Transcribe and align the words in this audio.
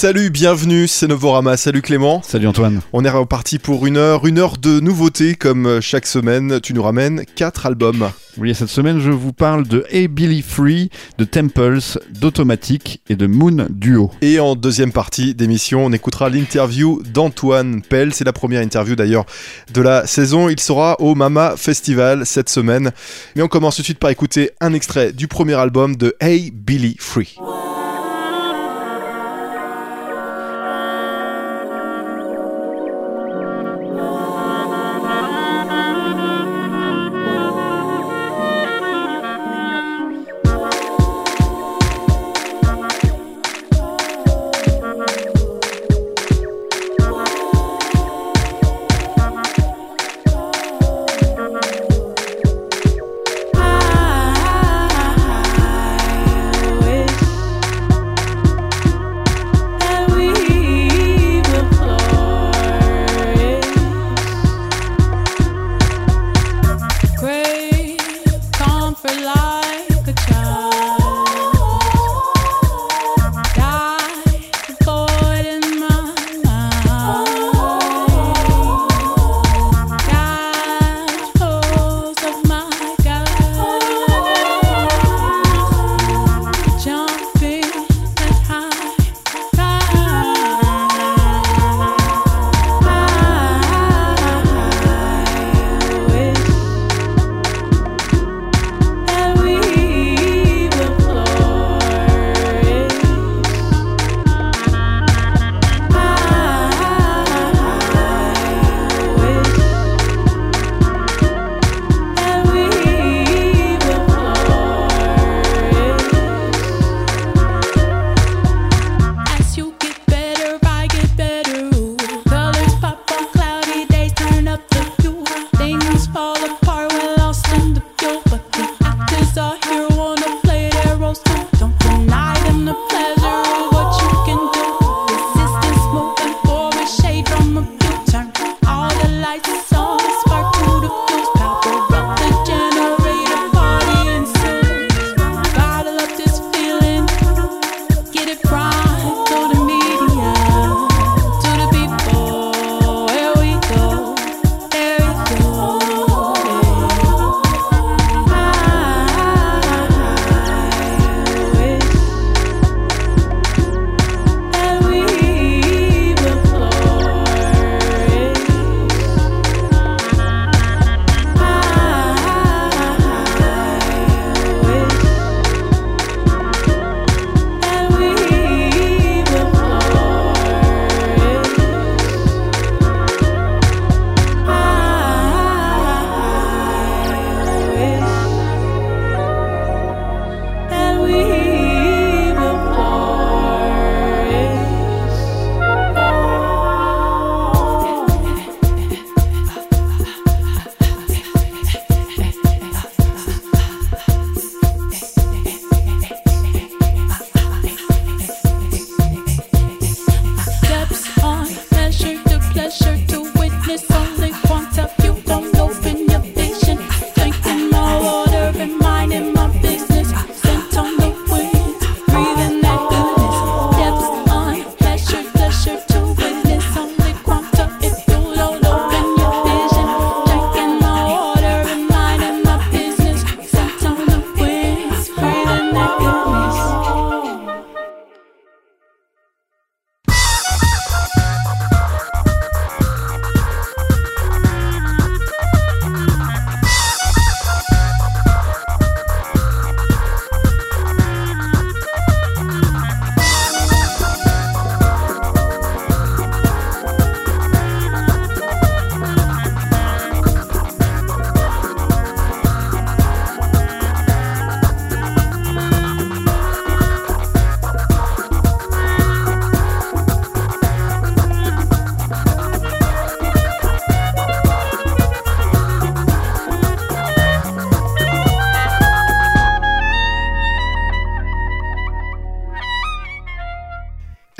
Salut, 0.00 0.30
bienvenue, 0.30 0.86
c'est 0.86 1.08
Novorama. 1.08 1.56
Salut 1.56 1.82
Clément. 1.82 2.22
Salut 2.22 2.46
Antoine. 2.46 2.82
On 2.92 3.04
est 3.04 3.10
reparti 3.10 3.58
pour 3.58 3.84
une 3.84 3.96
heure, 3.96 4.28
une 4.28 4.38
heure 4.38 4.56
de 4.56 4.78
nouveautés 4.78 5.34
comme 5.34 5.80
chaque 5.80 6.06
semaine. 6.06 6.60
Tu 6.60 6.72
nous 6.72 6.84
ramènes 6.84 7.24
quatre 7.34 7.66
albums. 7.66 8.08
Oui, 8.36 8.54
cette 8.54 8.68
semaine, 8.68 9.00
je 9.00 9.10
vous 9.10 9.32
parle 9.32 9.66
de 9.66 9.84
A 9.92 10.06
Billy 10.06 10.42
Free, 10.42 10.90
de 11.18 11.24
Temples, 11.24 11.98
d'Automatic 12.10 13.02
et 13.08 13.16
de 13.16 13.26
Moon 13.26 13.66
Duo. 13.70 14.12
Et 14.22 14.38
en 14.38 14.54
deuxième 14.54 14.92
partie 14.92 15.34
d'émission, 15.34 15.86
on 15.86 15.92
écoutera 15.92 16.28
l'interview 16.28 17.02
d'Antoine 17.12 17.82
Pell. 17.82 18.14
C'est 18.14 18.22
la 18.22 18.32
première 18.32 18.62
interview 18.62 18.94
d'ailleurs 18.94 19.26
de 19.74 19.82
la 19.82 20.06
saison. 20.06 20.48
Il 20.48 20.60
sera 20.60 20.94
au 21.00 21.16
Mama 21.16 21.54
Festival 21.56 22.24
cette 22.24 22.50
semaine. 22.50 22.92
Mais 23.34 23.42
on 23.42 23.48
commence 23.48 23.74
tout 23.74 23.82
de 23.82 23.86
suite 23.86 23.98
par 23.98 24.10
écouter 24.10 24.52
un 24.60 24.74
extrait 24.74 25.12
du 25.12 25.26
premier 25.26 25.54
album 25.54 25.96
de 25.96 26.14
A 26.20 26.36
Billy 26.52 26.94
Free. 27.00 27.36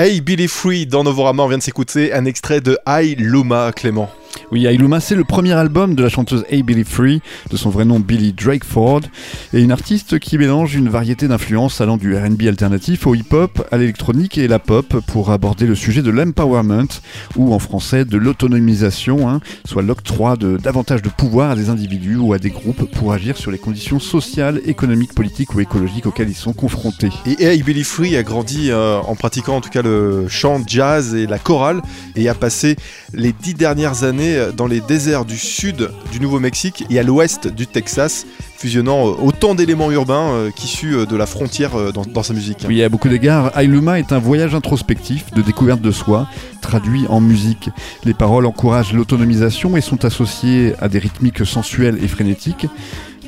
Hey 0.08 0.22
Billy 0.22 0.49
Free 0.49 0.87
dans 0.87 1.05
Novorama, 1.05 1.43
on 1.43 1.49
vient 1.49 1.58
de 1.58 1.62
s'écouter 1.62 2.14
un 2.14 2.25
extrait 2.25 2.62
de 2.62 2.78
I 2.87 3.14
Luma 3.19 3.72
Clément. 3.72 4.10
Oui, 4.50 4.65
Ailuma, 4.65 4.99
c'est 4.99 5.15
le 5.15 5.25
premier 5.25 5.53
album 5.53 5.95
de 5.95 6.03
la 6.03 6.09
chanteuse 6.09 6.47
A. 6.50 6.62
Billy 6.62 6.85
Free, 6.85 7.21
de 7.50 7.56
son 7.59 7.69
vrai 7.69 7.85
nom 7.85 8.00
Billy 8.00 8.33
Drakeford, 8.33 9.03
et 9.53 9.61
une 9.61 9.71
artiste 9.71 10.19
qui 10.19 10.39
mélange 10.39 10.75
une 10.75 10.89
variété 10.89 11.29
d'influences 11.29 11.83
allant 11.83 11.99
du 11.99 12.17
RB 12.17 12.45
alternatif 12.47 13.06
au 13.06 13.15
hip-hop, 13.15 13.69
à 13.71 13.77
l'électronique 13.77 14.39
et 14.39 14.49
la 14.49 14.59
pop 14.59 15.00
pour 15.06 15.33
aborder 15.33 15.67
le 15.67 15.75
sujet 15.75 16.00
de 16.00 16.11
l'empowerment, 16.11 16.89
ou 17.37 17.53
en 17.53 17.59
français 17.59 18.06
de 18.06 18.17
l'autonomisation, 18.17 19.29
hein, 19.29 19.41
soit 19.67 19.83
l'octroi 19.83 20.37
de 20.37 20.56
davantage 20.56 21.03
de 21.03 21.11
pouvoir 21.11 21.50
à 21.50 21.55
des 21.55 21.69
individus 21.69 22.17
ou 22.17 22.33
à 22.33 22.39
des 22.39 22.50
groupes 22.50 22.91
pour 22.91 23.12
agir 23.12 23.37
sur 23.37 23.50
les 23.50 23.59
conditions 23.59 24.00
sociales, 24.00 24.62
économiques, 24.65 25.15
politiques 25.15 25.55
ou 25.55 25.61
écologiques 25.61 26.06
auxquelles 26.06 26.31
ils 26.31 26.35
sont 26.35 26.55
confrontés. 26.55 27.11
Et 27.27 27.47
A. 27.47 27.55
Billy 27.62 27.85
Free 27.85 28.17
a 28.17 28.23
grandi 28.23 28.71
euh, 28.71 28.99
en 29.00 29.15
pratiquant 29.15 29.56
en 29.56 29.61
tout 29.61 29.69
cas 29.69 29.83
le 29.83 30.27
chant 30.29 30.62
jazz 30.67 31.15
et 31.15 31.27
la 31.27 31.39
chorale, 31.39 31.83
et 32.17 32.31
a 32.31 32.35
passé 32.35 32.77
les 33.12 33.35
dix 33.35 33.53
dernières 33.53 34.05
années 34.05 34.38
dans 34.56 34.67
les 34.67 34.81
déserts 34.81 35.25
du 35.25 35.37
sud 35.37 35.90
du 36.12 36.20
Nouveau-Mexique 36.20 36.85
et 36.90 36.99
à 36.99 37.02
l'ouest 37.02 37.49
du 37.49 37.67
Texas, 37.67 38.26
fusionnant 38.56 39.08
euh, 39.08 39.12
autant 39.23 39.55
d'éléments 39.55 39.90
urbains 39.90 40.31
euh, 40.32 40.50
qu'issus 40.50 40.94
euh, 40.94 41.06
de 41.06 41.17
la 41.17 41.26
frontière 41.26 41.93
dans, 41.93 42.23
sa 42.23 42.35
musique. 42.35 42.64
Oui, 42.67 42.82
à 42.82 42.88
beaucoup 42.88 43.08
d'égards, 43.08 43.56
Ailuma 43.56 43.99
est 43.99 44.12
un 44.12 44.19
voyage 44.19 44.55
introspectif 44.55 45.32
de 45.32 45.43
découverte 45.43 45.81
de 45.81 45.93
soi, 45.93 46.26
traduit 46.61 47.06
en 47.08 47.20
musique. 47.20 47.70
Les 48.05 48.14
paroles 48.14 48.46
encouragent 48.46 48.93
l'autonomisation 48.93 49.76
et 49.76 49.81
sont 49.81 50.05
associées 50.05 50.75
à 50.81 50.88
des 50.88 50.99
rythmiques 50.99 51.46
sensuelles 51.46 51.99
et 52.02 52.08
frénétiques. 52.08 52.67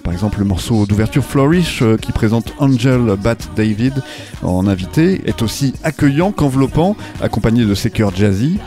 Par 0.02 0.12
exemple, 0.12 0.38
le 0.38 0.46
morceau 0.46 0.86
d'ouverture 0.86 1.24
Flourish, 1.24 1.84
qui 2.00 2.10
présente 2.10 2.54
Angel 2.58 3.16
Bat 3.22 3.36
David 3.54 4.02
en 4.42 4.66
invité, 4.66 5.20
est 5.26 5.42
aussi 5.42 5.74
accueillant 5.84 6.32
qu'enveloppant, 6.32 6.96
accompagné 7.20 7.64
de 7.64 7.74
ses 7.74 7.90
chœurs 7.90 8.14
jazzy. 8.14 8.58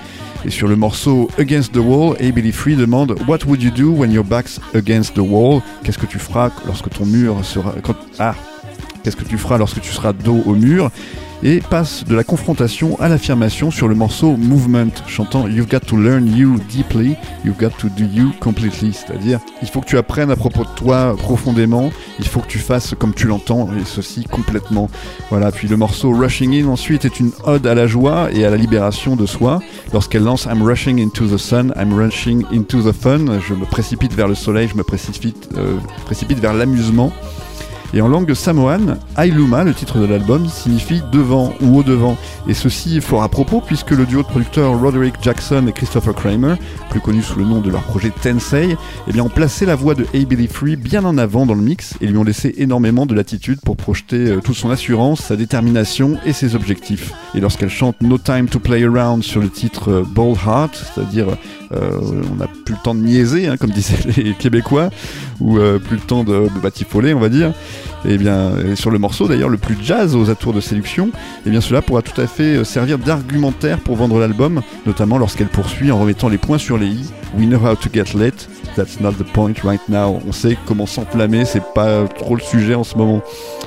Et 0.46 0.50
sur 0.50 0.68
le 0.68 0.76
morceau 0.76 1.30
Against 1.38 1.72
the 1.72 1.78
Wall. 1.78 2.18
Billy 2.34 2.52
Free 2.52 2.76
demande 2.76 3.16
What 3.28 3.46
would 3.46 3.62
you 3.62 3.72
do 3.72 3.92
when 3.92 4.12
your 4.12 4.26
back's 4.26 4.60
against 4.76 5.16
the 5.16 5.20
wall? 5.20 5.62
Qu'est-ce 5.84 5.98
que 5.98 6.06
tu 6.06 6.20
feras 6.20 6.52
lorsque 6.66 6.90
ton 6.90 7.06
mur 7.06 7.38
sera. 7.44 7.74
ah 8.20 8.36
Qu'est-ce 9.04 9.16
que 9.16 9.24
tu 9.24 9.38
feras 9.38 9.58
lorsque 9.58 9.80
tu 9.82 9.92
seras 9.92 10.14
dos 10.14 10.42
au 10.46 10.56
mur? 10.56 10.92
Et 11.44 11.60
passe 11.60 12.06
de 12.06 12.16
la 12.16 12.24
confrontation 12.24 12.98
à 13.00 13.10
l'affirmation 13.10 13.70
sur 13.70 13.90
le 13.90 13.96
morceau 13.96 14.38
Movement, 14.38 14.92
chantant 15.08 15.48
You've 15.48 15.68
got 15.68 15.82
to 15.82 15.98
learn 15.98 16.26
you 16.36 16.58
deeply, 16.70 17.18
you've 17.44 17.60
got 17.60 17.72
to 17.80 17.90
do 17.90 18.06
you 18.06 18.32
completely, 18.40 18.94
c'est-à-dire 18.94 19.40
il 19.62 19.68
faut 19.68 19.82
que 19.82 19.86
tu 19.86 19.98
apprennes 19.98 20.32
à 20.32 20.38
propos 20.38 20.64
de 20.64 20.70
toi 20.76 21.16
profondément, 21.18 21.92
il 22.20 22.28
faut 22.28 22.40
que 22.40 22.48
tu 22.48 22.60
fasses 22.60 22.96
comme 22.98 23.14
tu 23.14 23.28
l'entends, 23.28 23.68
et 23.78 23.84
ceci 23.86 24.24
complètement. 24.24 24.90
Voilà, 25.30 25.52
puis 25.52 25.68
le 25.68 25.76
morceau 25.76 26.12
Rushing 26.12 26.64
In 26.64 26.68
ensuite 26.70 27.04
est 27.04 27.20
une 27.20 27.32
ode 27.44 27.68
à 27.68 27.76
la 27.76 27.88
joie 27.88 28.30
et 28.32 28.46
à 28.46 28.50
la 28.50 28.58
libération 28.58 29.16
de 29.18 29.26
soi. 29.26 29.60
Lorsqu'elle 29.92 30.24
lance 30.24 30.46
I'm 30.46 30.64
rushing 30.64 31.02
into 31.02 31.28
the 31.28 31.38
sun, 31.38 31.74
I'm 31.76 31.94
rushing 31.94 32.46
into 32.54 32.82
the 32.82 32.94
fun, 32.94 33.40
je 33.46 33.54
me 33.54 33.66
précipite 33.66 34.14
vers 34.14 34.30
le 34.30 34.36
soleil, 34.36 34.70
je 34.70 34.78
me 34.78 34.84
précipite, 34.84 35.50
euh, 35.58 35.76
précipite 36.06 36.40
vers 36.40 36.54
l'amusement. 36.54 37.12
Et 37.96 38.02
en 38.02 38.08
langue 38.08 38.34
samoane, 38.34 38.98
Ailuma, 39.18 39.64
le 39.64 39.74
titre 39.74 40.00
de 40.00 40.06
l'album, 40.06 40.48
signifie 40.48 41.02
devant 41.12 41.54
ou 41.62 41.78
au 41.78 41.84
devant. 41.84 42.18
Et 42.48 42.56
ceci 42.56 42.98
est 42.98 43.02
fort 43.02 43.22
à 43.22 43.30
propos 43.30 43.62
puisque 43.62 43.92
le 43.92 44.08
duo 44.08 44.24
de 44.24 44.28
producteurs 44.28 44.80
Roderick 44.80 45.14
Jackson 45.22 45.68
et 45.68 45.74
Christopher 45.74 46.16
Kramer, 46.16 46.56
plus 46.90 47.02
connus 47.02 47.22
sous 47.22 47.38
le 47.38 47.46
nom 47.46 47.62
de 47.62 47.70
leur 47.70 47.84
projet 47.84 48.10
Tensei, 48.10 48.76
eh 49.08 49.22
ont 49.22 49.30
placé 49.30 49.68
la 49.68 49.76
voix 49.76 49.94
de 49.94 50.06
A. 50.16 50.26
Billy 50.26 50.48
Free 50.48 50.76
bien 50.76 51.06
en 51.06 51.20
avant 51.20 51.46
dans 51.46 51.54
le 51.54 51.62
mix 51.62 51.94
et 52.02 52.08
lui 52.08 52.18
ont 52.18 52.24
laissé 52.24 52.56
énormément 52.58 53.06
de 53.06 53.14
latitude 53.14 53.60
pour 53.64 53.78
projeter 53.78 54.28
euh, 54.28 54.40
toute 54.42 54.56
son 54.56 54.72
assurance, 54.72 55.22
sa 55.22 55.36
détermination 55.36 56.18
et 56.26 56.34
ses 56.34 56.56
objectifs. 56.56 57.14
Et 57.36 57.40
lorsqu'elle 57.42 57.70
chante 57.70 58.02
No 58.02 58.18
Time 58.18 58.48
to 58.48 58.60
Play 58.60 58.84
Around 58.86 59.24
sur 59.24 59.40
le 59.40 59.50
titre 59.50 59.92
euh, 59.92 60.04
Bold 60.04 60.38
Heart, 60.46 60.94
c'est-à-dire 60.96 61.28
euh, 61.72 62.00
on 62.32 62.36
n'a 62.36 62.48
plus 62.48 62.76
le 62.76 62.84
temps 62.84 62.96
de 62.96 63.02
niaiser, 63.02 63.48
hein, 63.48 63.58
comme 63.58 63.72
disaient 63.72 63.98
les 64.18 64.34
Québécois, 64.34 64.90
ou 65.40 65.58
euh, 65.58 65.80
plus 65.80 65.96
le 65.96 66.02
temps 66.02 66.24
de, 66.24 66.48
batifoler, 66.62 67.14
on 67.14 67.20
va 67.20 67.30
dire. 67.30 67.54
Et 68.06 68.18
bien, 68.18 68.52
sur 68.76 68.92
le 68.92 69.00
morceau 69.00 69.30
d'ailleurs 69.30 69.48
le 69.48 69.58
plus 69.58 69.78
jazz 69.82 70.16
aux 70.16 70.30
atours 70.30 70.54
de 70.54 70.60
séduction, 70.60 71.12
et 71.46 71.50
bien 71.50 71.62
cela 71.62 71.82
pourra 71.82 72.02
tout 72.02 72.20
à 72.20 72.28
fait 72.28 72.58
euh, 72.58 72.64
servir 72.64 72.98
d'argumentaire 72.98 73.80
pour 73.80 73.96
vendre 73.96 74.20
l'album, 74.20 74.62
notamment 74.86 75.18
lorsqu'elle 75.18 75.48
poursuit 75.48 75.92
en 75.92 76.00
remettant 76.00 76.30
les 76.30 76.38
points 76.38 76.58
sur 76.58 76.78
les 76.78 76.88
i. 76.88 77.12
We 77.38 77.48
know 77.48 77.58
how 77.58 77.76
to 77.76 77.90
get 77.92 78.14
lit, 78.14 78.48
that's 78.76 79.00
not 79.00 79.14
the 79.14 79.24
point 79.24 79.54
right 79.64 79.82
now. 79.88 80.20
On 80.28 80.32
sait 80.32 80.58
comment 80.66 80.86
s'enflammer, 80.86 81.46
c'est 81.46 81.64
pas 81.74 82.06
trop 82.08 82.36
le 82.36 82.42
sujet 82.42 82.76
en 82.76 82.84
ce 82.84 82.98
moment. 82.98 83.22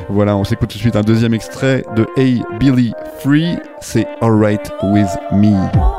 Voilà, 0.09 0.37
on 0.37 0.45
s'écoute 0.45 0.69
tout 0.69 0.77
de 0.77 0.83
suite 0.83 0.97
un 0.97 1.03
deuxième 1.03 1.35
extrait 1.35 1.85
de 1.97 2.07
A. 2.17 2.59
Billy 2.59 2.93
Free, 3.21 3.57
c'est 3.81 4.07
Alright 4.21 4.71
with 4.83 5.09
Me. 5.33 5.96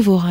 Novorama. 0.00 0.29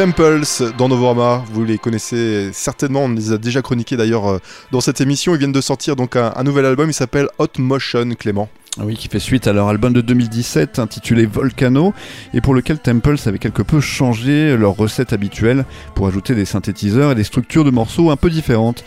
Temples 0.00 0.72
dans 0.78 0.88
Novorama. 0.88 1.44
Vous 1.52 1.62
les 1.62 1.76
connaissez 1.76 2.48
certainement, 2.54 3.04
on 3.04 3.10
les 3.10 3.32
a 3.32 3.36
déjà 3.36 3.60
chroniqués 3.60 3.98
d'ailleurs 3.98 4.30
euh, 4.30 4.38
dans 4.72 4.80
cette 4.80 5.02
émission. 5.02 5.34
Ils 5.34 5.38
viennent 5.38 5.52
de 5.52 5.60
sortir 5.60 5.94
donc 5.94 6.16
un, 6.16 6.42
nouvel 6.42 6.64
album, 6.64 6.88
il 6.88 6.94
s'appelle 6.94 7.28
Hot 7.36 7.58
Motion, 7.58 8.08
Clément. 8.18 8.48
Oui, 8.78 8.96
qui 8.96 9.08
fait 9.08 9.18
suite 9.18 9.46
à 9.46 9.52
leur 9.52 9.68
album 9.68 9.92
de 9.92 10.00
2017 10.00 10.78
intitulé 10.78 11.26
Volcano 11.26 11.92
et 12.32 12.40
pour 12.40 12.54
lequel 12.54 12.78
Temples 12.78 13.16
avait 13.26 13.38
quelque 13.38 13.60
peu 13.60 13.82
changé 13.82 14.56
leur 14.56 14.74
recette 14.74 15.12
habituelle 15.12 15.66
pour 15.94 16.06
ajouter 16.06 16.34
des 16.34 16.46
synthétiseurs 16.46 17.12
et 17.12 17.14
des 17.14 17.24
structures 17.24 17.64
de 17.64 17.70
morceaux 17.70 18.10
un 18.10 18.16
peu 18.16 18.30
différentes. 18.30 18.82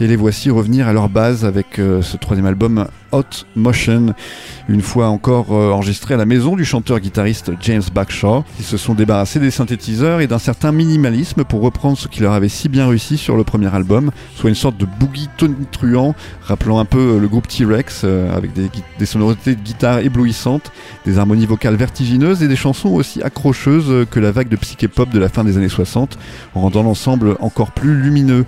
Et 0.00 0.06
les 0.06 0.14
voici 0.14 0.48
revenir 0.48 0.86
à 0.86 0.92
leur 0.92 1.08
base 1.08 1.44
avec 1.44 1.80
euh, 1.80 2.02
ce 2.02 2.16
troisième 2.16 2.46
album 2.46 2.86
Hot 3.10 3.24
Motion, 3.56 4.14
une 4.68 4.80
fois 4.80 5.08
encore 5.08 5.46
euh, 5.50 5.72
enregistré 5.72 6.14
à 6.14 6.16
la 6.16 6.24
maison 6.24 6.54
du 6.54 6.64
chanteur-guitariste 6.64 7.50
James 7.62 7.82
Backshaw. 7.92 8.44
Ils 8.60 8.64
se 8.64 8.76
sont 8.76 8.94
débarrassés 8.94 9.40
des 9.40 9.50
synthétiseurs 9.50 10.20
et 10.20 10.28
d'un 10.28 10.38
certain 10.38 10.70
minimalisme 10.70 11.42
pour 11.42 11.62
reprendre 11.62 11.98
ce 11.98 12.06
qui 12.06 12.20
leur 12.20 12.32
avait 12.32 12.48
si 12.48 12.68
bien 12.68 12.86
réussi 12.86 13.18
sur 13.18 13.36
le 13.36 13.42
premier 13.42 13.74
album, 13.74 14.12
soit 14.36 14.48
une 14.48 14.54
sorte 14.54 14.76
de 14.76 14.86
boogie 14.86 15.28
tonitruant, 15.36 16.14
rappelant 16.42 16.78
un 16.78 16.84
peu 16.84 17.16
euh, 17.16 17.18
le 17.18 17.26
groupe 17.26 17.48
T-Rex, 17.48 18.04
avec 18.04 18.52
des, 18.52 19.06
sonorités 19.06 19.56
de 19.56 19.60
guitare 19.60 19.98
éblouissantes, 19.98 20.70
des 21.06 21.18
harmonies 21.18 21.46
vocales 21.46 21.74
vertigineuses 21.74 22.44
et 22.44 22.46
des 22.46 22.54
chansons 22.54 22.90
aussi 22.90 23.20
accrocheuses 23.20 24.06
que 24.12 24.20
la 24.20 24.30
vague 24.30 24.48
de 24.48 24.56
psyché-pop 24.56 25.08
de 25.08 25.18
la 25.18 25.28
fin 25.28 25.42
des 25.42 25.56
années 25.56 25.68
60, 25.68 26.18
en 26.54 26.60
rendant 26.60 26.84
l'ensemble 26.84 27.36
encore 27.40 27.72
plus 27.72 28.00
lumineux. 28.00 28.44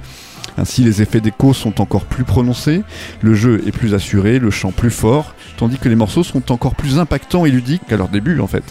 Ainsi, 0.60 0.82
les 0.82 1.00
effets 1.00 1.22
d'écho 1.22 1.54
sont 1.54 1.80
encore 1.80 2.04
plus 2.04 2.24
prononcés, 2.24 2.82
le 3.22 3.34
jeu 3.34 3.62
est 3.66 3.72
plus 3.72 3.94
assuré, 3.94 4.38
le 4.38 4.50
chant 4.50 4.72
plus 4.72 4.90
fort, 4.90 5.34
tandis 5.56 5.78
que 5.78 5.88
les 5.88 5.94
morceaux 5.94 6.22
sont 6.22 6.52
encore 6.52 6.74
plus 6.74 6.98
impactants 6.98 7.46
et 7.46 7.50
ludiques 7.50 7.80
qu'à 7.88 7.96
leur 7.96 8.08
début 8.08 8.40
en 8.40 8.46
fait. 8.46 8.64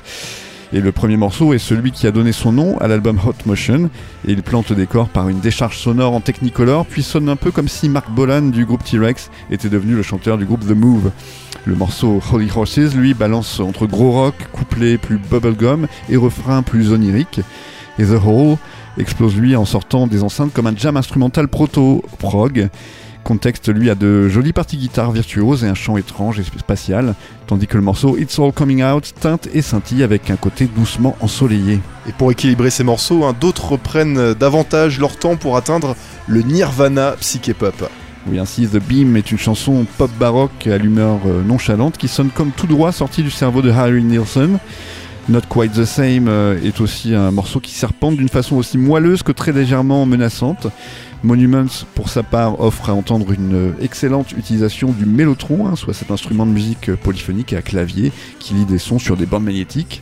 Et 0.72 0.82
le 0.82 0.92
premier 0.92 1.18
morceau 1.18 1.52
est 1.52 1.58
celui 1.58 1.92
qui 1.92 2.06
a 2.06 2.12
donné 2.12 2.32
son 2.32 2.52
nom 2.52 2.78
à 2.78 2.88
l'album 2.88 3.20
Hot 3.26 3.34
Motion, 3.48 3.90
et 4.28 4.34
il 4.34 4.44
plante 4.44 4.70
le 4.70 4.76
décor 4.76 5.10
par 5.10 5.30
une 5.30 5.40
décharge 5.40 5.80
sonore 5.80 6.14
en 6.14 6.22
technicolor, 6.22 6.86
puis 6.86 7.02
sonne 7.02 7.28
un 7.28 7.36
peu 7.36 7.50
comme 7.50 7.68
si 7.68 7.90
Mark 7.90 8.12
Bolan 8.12 8.44
du 8.44 8.68
groupe 8.68 8.84
T-Rex 8.84 9.32
était 9.50 9.70
devenu 9.70 9.96
le 9.96 10.04
chanteur 10.04 10.38
du 10.38 10.46
groupe 10.46 10.68
The 10.68 10.76
Move. 10.76 11.10
Le 11.66 11.74
morceau 11.74 12.22
Holy 12.32 12.52
Horses, 12.56 12.94
lui, 12.94 13.16
balance 13.16 13.60
entre 13.60 13.88
gros 13.88 14.12
rock, 14.12 14.36
couplet 14.52 15.00
plus 15.00 15.18
bubblegum 15.18 15.88
et 16.08 16.18
refrain 16.18 16.62
plus 16.62 16.92
onirique. 16.92 17.42
Et 17.98 18.06
The 18.06 18.20
Hole 18.24 18.58
explose 19.00 19.36
lui 19.36 19.56
en 19.56 19.66
sortant 19.66 20.08
des 20.08 20.24
enceintes 20.24 20.54
comme 20.54 20.68
un 20.68 20.76
jam 20.76 20.98
instrumental 20.98 21.48
proto-prog. 21.48 22.70
Contexte 23.24 23.70
lui 23.70 23.90
a 23.90 23.96
de 23.96 24.28
jolies 24.28 24.54
parties 24.54 24.78
guitare 24.78 25.12
virtuoses 25.12 25.64
et 25.64 25.68
un 25.68 25.76
chant 25.76 25.98
étrange 25.98 26.40
et 26.40 26.44
spatial, 26.44 27.16
tandis 27.48 27.68
que 27.68 27.78
le 27.78 27.84
morceau 27.84 28.18
It's 28.18 28.40
All 28.40 28.52
Coming 28.52 28.84
Out 28.84 29.14
teinte 29.20 29.50
et 29.54 29.62
scintille 29.62 30.04
avec 30.04 30.30
un 30.32 30.36
côté 30.36 30.66
doucement 30.66 31.16
ensoleillé. 31.20 31.80
Et 32.08 32.12
pour 32.12 32.32
équilibrer 32.32 32.70
ces 32.70 32.84
morceaux, 32.84 33.26
hein, 33.26 33.36
d'autres 33.40 33.74
reprennent 33.74 34.34
davantage 34.34 35.00
leur 35.00 35.18
temps 35.18 35.36
pour 35.36 35.58
atteindre 35.58 35.96
le 36.28 36.42
nirvana 36.42 37.16
psyché-pop. 37.20 37.90
Oui, 38.28 38.40
ainsi 38.40 38.68
The 38.68 38.78
Beam 38.78 39.16
est 39.16 39.32
une 39.32 39.38
chanson 39.38 39.86
pop 39.98 40.12
baroque 40.20 40.68
à 40.68 40.78
l'humeur 40.78 41.20
euh, 41.26 41.42
nonchalante 41.42 41.98
qui 41.98 42.08
sonne 42.08 42.30
comme 42.30 42.52
tout 42.52 42.68
droit 42.68 42.92
sorti 42.92 43.24
du 43.24 43.32
cerveau 43.32 43.62
de 43.62 43.72
Harry 43.72 44.04
Nilsson. 44.04 44.60
Not 45.30 45.42
Quite 45.48 45.74
the 45.74 45.86
Same 45.86 46.28
euh, 46.28 46.60
est 46.64 46.82
aussi 46.82 47.14
un 47.14 47.30
morceau 47.30 47.60
qui 47.60 47.72
serpente 47.72 48.18
d'une 48.18 48.30
façon 48.30 48.56
aussi 48.56 48.80
moelleuse 48.80 49.22
que 49.22 49.32
très 49.32 49.52
légèrement 49.52 50.08
menaçante. 50.08 50.66
Monuments, 51.22 51.86
pour 51.94 52.10
sa 52.10 52.24
part, 52.24 52.60
offre 52.60 52.90
à 52.90 52.94
entendre 52.94 53.32
une 53.32 53.54
euh, 53.54 53.72
excellente 53.80 54.32
utilisation 54.32 54.92
du 54.92 55.06
mélotron, 55.06 55.68
hein, 55.68 55.76
soit 55.76 55.94
cet 55.94 56.10
instrument 56.10 56.48
de 56.48 56.52
musique 56.52 56.90
euh, 56.90 56.96
polyphonique 56.96 57.54
à 57.54 57.62
clavier 57.62 58.12
qui 58.40 58.56
lit 58.56 58.66
des 58.66 58.80
sons 58.80 58.98
sur 58.98 59.18
des 59.18 59.28
bandes 59.28 59.44
magnétiques. 59.44 60.02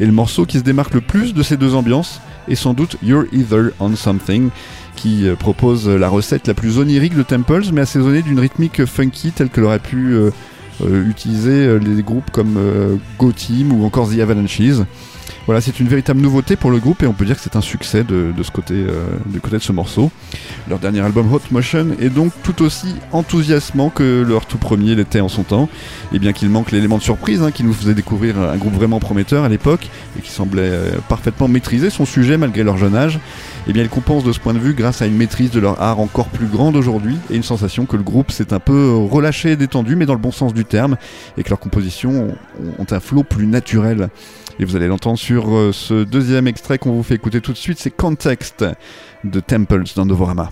Et 0.00 0.06
le 0.06 0.12
morceau 0.12 0.46
qui 0.46 0.58
se 0.58 0.64
démarque 0.64 0.94
le 0.94 1.00
plus 1.00 1.32
de 1.32 1.44
ces 1.44 1.56
deux 1.56 1.76
ambiances 1.76 2.20
est 2.48 2.56
sans 2.56 2.74
doute 2.74 2.96
You're 3.04 3.26
Either 3.32 3.70
on 3.78 3.94
Something, 3.94 4.50
qui 4.96 5.26
propose 5.38 5.88
la 5.88 6.08
recette 6.08 6.48
la 6.48 6.54
plus 6.54 6.78
onirique 6.78 7.14
de 7.14 7.22
Temples, 7.22 7.66
mais 7.72 7.82
assaisonnée 7.82 8.22
d'une 8.22 8.40
rythmique 8.40 8.84
funky 8.84 9.30
telle 9.30 9.50
que 9.50 9.60
l'aurait 9.60 9.78
pu 9.78 10.14
euh, 10.14 10.30
utiliser 10.84 11.66
euh, 11.66 11.78
les 11.78 12.02
groupes 12.02 12.30
comme 12.30 12.56
euh, 12.58 12.96
Go 13.18 13.32
Team 13.32 13.72
ou 13.72 13.84
encore 13.84 14.08
The 14.08 14.18
Avalanches. 14.20 14.84
Voilà, 15.46 15.60
c'est 15.60 15.78
une 15.78 15.86
véritable 15.86 16.20
nouveauté 16.20 16.56
pour 16.56 16.70
le 16.72 16.78
groupe 16.78 17.04
et 17.04 17.06
on 17.06 17.12
peut 17.12 17.24
dire 17.24 17.36
que 17.36 17.42
c'est 17.42 17.54
un 17.54 17.60
succès 17.60 18.02
de, 18.02 18.32
ce 18.42 18.50
côté, 18.50 18.84
du 19.26 19.40
côté 19.40 19.58
de 19.58 19.62
ce 19.62 19.70
morceau. 19.70 20.10
Leur 20.68 20.80
dernier 20.80 21.00
album 21.00 21.32
Hot 21.32 21.40
Motion 21.52 21.86
est 22.00 22.08
donc 22.08 22.32
tout 22.42 22.62
aussi 22.62 22.96
enthousiasmant 23.12 23.90
que 23.90 24.24
leur 24.26 24.46
tout 24.46 24.58
premier 24.58 24.96
l'était 24.96 25.20
en 25.20 25.28
son 25.28 25.44
temps. 25.44 25.68
Et 26.12 26.18
bien 26.18 26.32
qu'il 26.32 26.50
manque 26.50 26.72
l'élément 26.72 26.98
de 26.98 27.02
surprise 27.02 27.42
hein, 27.42 27.52
qui 27.52 27.62
nous 27.62 27.72
faisait 27.72 27.94
découvrir 27.94 28.40
un 28.40 28.56
groupe 28.56 28.74
vraiment 28.74 28.98
prometteur 28.98 29.44
à 29.44 29.48
l'époque 29.48 29.88
et 30.18 30.22
qui 30.22 30.32
semblait 30.32 30.72
parfaitement 31.08 31.46
maîtriser 31.46 31.90
son 31.90 32.06
sujet 32.06 32.38
malgré 32.38 32.64
leur 32.64 32.76
jeune 32.76 32.96
âge, 32.96 33.20
et 33.68 33.72
bien 33.72 33.82
ils 33.82 33.88
compensent 33.88 34.24
de 34.24 34.32
ce 34.32 34.40
point 34.40 34.54
de 34.54 34.58
vue 34.58 34.74
grâce 34.74 35.02
à 35.02 35.06
une 35.06 35.16
maîtrise 35.16 35.50
de 35.50 35.60
leur 35.60 35.80
art 35.82 36.00
encore 36.00 36.28
plus 36.28 36.46
grande 36.46 36.76
aujourd'hui 36.76 37.16
et 37.30 37.36
une 37.36 37.42
sensation 37.42 37.86
que 37.86 37.96
le 37.96 38.02
groupe 38.02 38.30
s'est 38.30 38.52
un 38.52 38.60
peu 38.60 38.94
relâché 38.94 39.52
et 39.52 39.56
détendu, 39.56 39.96
mais 39.96 40.06
dans 40.06 40.14
le 40.14 40.20
bon 40.20 40.32
sens 40.32 40.54
du 40.54 40.64
terme, 40.64 40.96
et 41.36 41.42
que 41.42 41.50
leurs 41.50 41.58
compositions 41.58 42.36
ont 42.78 42.86
un 42.90 43.00
flot 43.00 43.24
plus 43.24 43.46
naturel. 43.46 44.08
Et 44.58 44.64
vous 44.64 44.76
allez 44.76 44.88
l'entendre 44.88 45.18
sur 45.18 45.54
euh, 45.54 45.72
ce 45.72 46.04
deuxième 46.04 46.46
extrait 46.46 46.78
qu'on 46.78 46.92
vous 46.92 47.02
fait 47.02 47.14
écouter 47.14 47.40
tout 47.40 47.52
de 47.52 47.58
suite, 47.58 47.78
c'est 47.78 47.90
Context 47.90 48.64
de 49.24 49.40
Temples 49.40 49.84
dans 49.94 50.06
Novorama. 50.06 50.50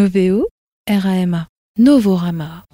OVO, 0.00 0.48
RAMA, 0.88 1.46
Novorama. 1.76 2.64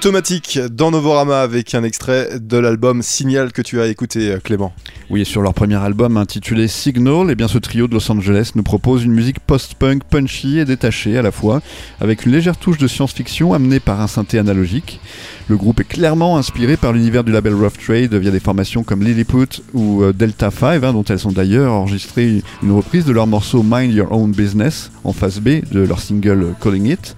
Automatique 0.00 0.58
dans 0.58 0.90
Novorama 0.90 1.42
avec 1.42 1.74
un 1.74 1.84
extrait 1.84 2.40
de 2.40 2.56
l'album 2.56 3.02
Signal 3.02 3.52
que 3.52 3.60
tu 3.60 3.82
as 3.82 3.86
écouté, 3.88 4.30
euh, 4.30 4.38
Clément. 4.38 4.72
Oui, 5.12 5.22
et 5.22 5.24
sur 5.24 5.42
leur 5.42 5.54
premier 5.54 5.74
album 5.74 6.16
intitulé 6.16 6.68
Signal, 6.68 7.26
eh 7.30 7.34
bien 7.34 7.48
ce 7.48 7.58
trio 7.58 7.88
de 7.88 7.94
Los 7.94 8.12
Angeles 8.12 8.52
nous 8.54 8.62
propose 8.62 9.02
une 9.02 9.10
musique 9.10 9.40
post-punk 9.40 10.04
punchy 10.04 10.60
et 10.60 10.64
détachée 10.64 11.18
à 11.18 11.22
la 11.22 11.32
fois, 11.32 11.62
avec 12.00 12.26
une 12.26 12.30
légère 12.30 12.56
touche 12.56 12.78
de 12.78 12.86
science-fiction 12.86 13.52
amenée 13.52 13.80
par 13.80 14.00
un 14.00 14.06
synthé 14.06 14.38
analogique. 14.38 15.00
Le 15.48 15.56
groupe 15.56 15.80
est 15.80 15.84
clairement 15.84 16.38
inspiré 16.38 16.76
par 16.76 16.92
l'univers 16.92 17.24
du 17.24 17.32
label 17.32 17.54
Rough 17.54 17.72
Trade 17.84 18.14
via 18.14 18.30
des 18.30 18.38
formations 18.38 18.84
comme 18.84 19.02
Lilliput 19.02 19.62
ou 19.74 20.04
euh, 20.04 20.12
Delta 20.12 20.52
5, 20.52 20.84
hein, 20.84 20.92
dont 20.92 21.02
elles 21.02 21.26
ont 21.26 21.32
d'ailleurs 21.32 21.72
enregistré 21.72 22.44
une 22.62 22.70
reprise 22.70 23.04
de 23.04 23.10
leur 23.10 23.26
morceau 23.26 23.64
Mind 23.64 23.92
Your 23.92 24.12
Own 24.12 24.30
Business 24.30 24.92
en 25.02 25.12
face 25.12 25.40
B 25.40 25.68
de 25.72 25.80
leur 25.80 25.98
single 25.98 26.54
Calling 26.62 26.86
It. 26.86 27.16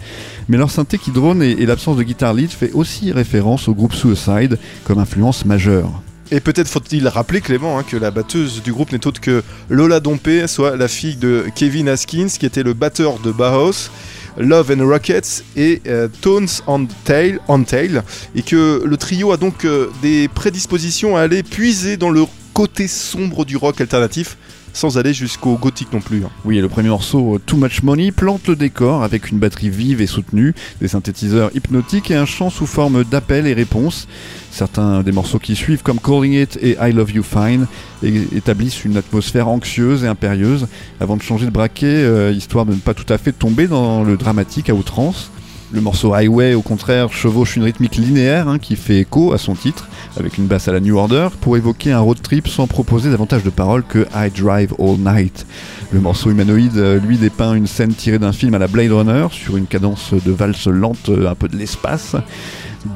Mais 0.48 0.56
leur 0.56 0.70
synthé 0.70 0.96
qui 0.96 1.10
drone 1.10 1.42
et, 1.42 1.50
et 1.50 1.66
l'absence 1.66 1.98
de 1.98 2.04
guitare 2.04 2.32
lead 2.32 2.52
fait 2.52 2.72
aussi 2.72 3.12
référence 3.12 3.68
au 3.68 3.74
groupe 3.74 3.92
Suicide 3.92 4.58
comme 4.84 4.98
influence 4.98 5.44
majeure. 5.44 6.00
Et 6.32 6.40
peut-être 6.40 6.68
faut-il 6.68 7.06
rappeler, 7.08 7.42
Clément, 7.42 7.78
hein, 7.78 7.82
que 7.82 7.98
la 7.98 8.10
batteuse 8.10 8.62
du 8.62 8.72
groupe 8.72 8.90
n'est 8.90 9.06
autre 9.06 9.20
que 9.20 9.42
Lola 9.68 10.00
Dompé, 10.00 10.46
soit 10.46 10.78
la 10.78 10.88
fille 10.88 11.16
de 11.16 11.44
Kevin 11.54 11.90
Haskins, 11.90 12.28
qui 12.28 12.46
était 12.46 12.62
le 12.62 12.72
batteur 12.72 13.18
de 13.18 13.30
Bauhaus. 13.30 13.90
Love 14.38 14.74
and 14.74 14.88
Rockets 14.88 15.44
et 15.56 15.82
euh, 15.86 16.08
Tones 16.22 16.48
on 16.66 16.86
Tail, 17.04 17.38
on 17.48 17.62
Tail, 17.64 18.00
et 18.34 18.40
que 18.40 18.82
le 18.82 18.96
trio 18.96 19.30
a 19.30 19.36
donc 19.36 19.66
euh, 19.66 19.90
des 20.00 20.26
prédispositions 20.28 21.18
à 21.18 21.20
aller 21.20 21.42
puiser 21.42 21.98
dans 21.98 22.08
le 22.08 22.24
côté 22.54 22.88
sombre 22.88 23.44
du 23.44 23.58
rock 23.58 23.82
alternatif, 23.82 24.38
sans 24.72 24.98
aller 24.98 25.12
jusqu'au 25.12 25.56
gothique 25.56 25.92
non 25.92 26.00
plus. 26.00 26.24
hein. 26.24 26.30
Oui, 26.44 26.58
le 26.58 26.68
premier 26.68 26.88
morceau, 26.88 27.38
Too 27.44 27.56
Much 27.56 27.82
Money, 27.82 28.10
plante 28.12 28.48
le 28.48 28.56
décor 28.56 29.02
avec 29.02 29.30
une 29.30 29.38
batterie 29.38 29.70
vive 29.70 30.00
et 30.00 30.06
soutenue, 30.06 30.54
des 30.80 30.88
synthétiseurs 30.88 31.50
hypnotiques 31.54 32.10
et 32.10 32.16
un 32.16 32.26
chant 32.26 32.50
sous 32.50 32.66
forme 32.66 33.04
d'appels 33.04 33.46
et 33.46 33.52
réponses. 33.52 34.08
Certains 34.50 35.02
des 35.02 35.12
morceaux 35.12 35.38
qui 35.38 35.56
suivent, 35.56 35.82
comme 35.82 35.98
Calling 35.98 36.32
It 36.34 36.58
et 36.60 36.76
I 36.80 36.92
Love 36.92 37.12
You 37.12 37.22
Fine, 37.22 37.66
établissent 38.02 38.84
une 38.84 38.96
atmosphère 38.96 39.48
anxieuse 39.48 40.04
et 40.04 40.08
impérieuse 40.08 40.66
avant 41.00 41.16
de 41.16 41.22
changer 41.22 41.46
de 41.46 41.50
braquet, 41.50 41.86
euh, 41.86 42.32
histoire 42.32 42.66
de 42.66 42.72
ne 42.72 42.78
pas 42.78 42.94
tout 42.94 43.10
à 43.12 43.18
fait 43.18 43.32
tomber 43.32 43.66
dans 43.66 44.02
le 44.02 44.16
dramatique 44.16 44.68
à 44.70 44.74
outrance. 44.74 45.30
Le 45.74 45.80
morceau 45.80 46.12
Highway, 46.12 46.52
au 46.52 46.60
contraire, 46.60 47.10
chevauche 47.10 47.56
une 47.56 47.62
rythmique 47.62 47.96
linéaire 47.96 48.46
hein, 48.46 48.58
qui 48.58 48.76
fait 48.76 48.98
écho 48.98 49.32
à 49.32 49.38
son 49.38 49.54
titre, 49.54 49.88
avec 50.18 50.36
une 50.36 50.46
basse 50.46 50.68
à 50.68 50.72
la 50.72 50.80
New 50.80 50.98
Order, 50.98 51.28
pour 51.40 51.56
évoquer 51.56 51.92
un 51.92 52.00
road 52.00 52.20
trip 52.20 52.46
sans 52.46 52.66
proposer 52.66 53.10
davantage 53.10 53.42
de 53.42 53.48
paroles 53.48 53.82
que 53.82 54.06
I 54.14 54.30
Drive 54.30 54.74
All 54.78 54.98
Night. 54.98 55.46
Le 55.90 56.00
morceau 56.00 56.30
humanoïde, 56.30 56.76
euh, 56.76 57.00
lui, 57.00 57.16
dépeint 57.16 57.54
une 57.54 57.66
scène 57.66 57.94
tirée 57.94 58.18
d'un 58.18 58.32
film 58.32 58.52
à 58.52 58.58
la 58.58 58.66
Blade 58.66 58.92
Runner, 58.92 59.28
sur 59.30 59.56
une 59.56 59.64
cadence 59.64 60.12
de 60.12 60.30
valse 60.30 60.66
lente, 60.66 61.08
euh, 61.08 61.30
un 61.30 61.34
peu 61.34 61.48
de 61.48 61.56
l'espace. 61.56 62.16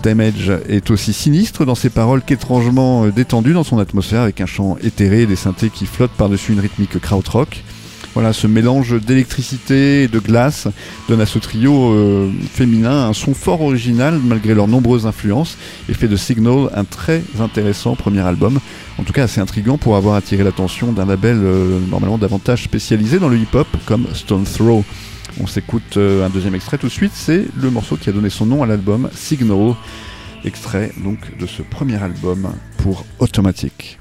Damage 0.03 0.53
est 0.69 0.91
aussi 0.91 1.15
sinistre 1.15 1.65
dans 1.65 1.75
ses 1.75 1.89
paroles 1.89 2.21
qu'étrangement 2.21 3.07
euh, 3.07 3.11
détendu 3.11 3.55
dans 3.55 3.65
son 3.65 3.79
atmosphère, 3.79 4.21
avec 4.21 4.43
un 4.43 4.47
chant 4.47 4.77
éthéré 4.83 5.23
et 5.23 5.27
des 5.27 5.37
synthés 5.37 5.71
qui 5.71 5.87
flottent 5.87 6.11
par-dessus 6.11 6.53
une 6.53 6.61
rythmique 6.61 6.99
krautrock. 7.01 7.65
Voilà, 8.17 8.33
ce 8.33 8.47
mélange 8.47 8.99
d'électricité 8.99 10.05
et 10.05 10.09
de 10.09 10.19
glace 10.19 10.69
donne 11.07 11.21
à 11.21 11.27
ce 11.27 11.39
trio 11.39 11.93
euh, 11.93 12.31
féminin 12.51 13.09
un 13.09 13.13
son 13.13 13.35
fort 13.35 13.61
original 13.61 14.19
malgré 14.25 14.55
leurs 14.55 14.69
nombreuses 14.69 15.07
influences 15.07 15.59
et 15.91 15.93
fait 15.93 16.09
de 16.09 16.17
Signal 16.17 16.71
un 16.75 16.85
très 16.85 17.23
intéressant 17.39 17.95
premier 17.95 18.23
album. 18.23 18.59
En 18.97 19.03
tout 19.03 19.13
cas 19.13 19.25
assez 19.25 19.43
intriguant 19.43 19.77
pour 19.77 19.97
avoir 19.97 20.15
attiré 20.15 20.45
l'attention 20.45 20.93
d'un 20.93 21.05
label 21.05 21.37
euh, 21.37 21.79
normalement 21.91 22.17
davantage 22.17 22.65
spécialisé 22.65 23.19
dans 23.19 23.29
le 23.29 23.37
hip-hop 23.37 23.69
comme 23.85 24.07
Stone 24.15 24.45
Throw. 24.45 24.83
On 25.39 25.47
s'écoute 25.47 25.99
euh, 25.99 26.25
un 26.25 26.31
deuxième 26.31 26.55
extrait 26.55 26.79
tout 26.79 26.87
de 26.87 26.93
suite, 26.93 27.13
c'est 27.15 27.45
le 27.55 27.69
morceau 27.69 27.99
qui 27.99 28.09
a 28.09 28.13
donné 28.13 28.31
son 28.31 28.47
nom 28.47 28.63
à 28.63 28.67
l'album 28.67 29.11
Signal, 29.15 29.75
extrait 30.47 30.91
donc 31.05 31.19
de 31.39 31.47
ce 31.47 31.61
premier 31.61 32.03
album 32.03 32.49
pour 32.79 33.05
Automatic. 33.19 33.99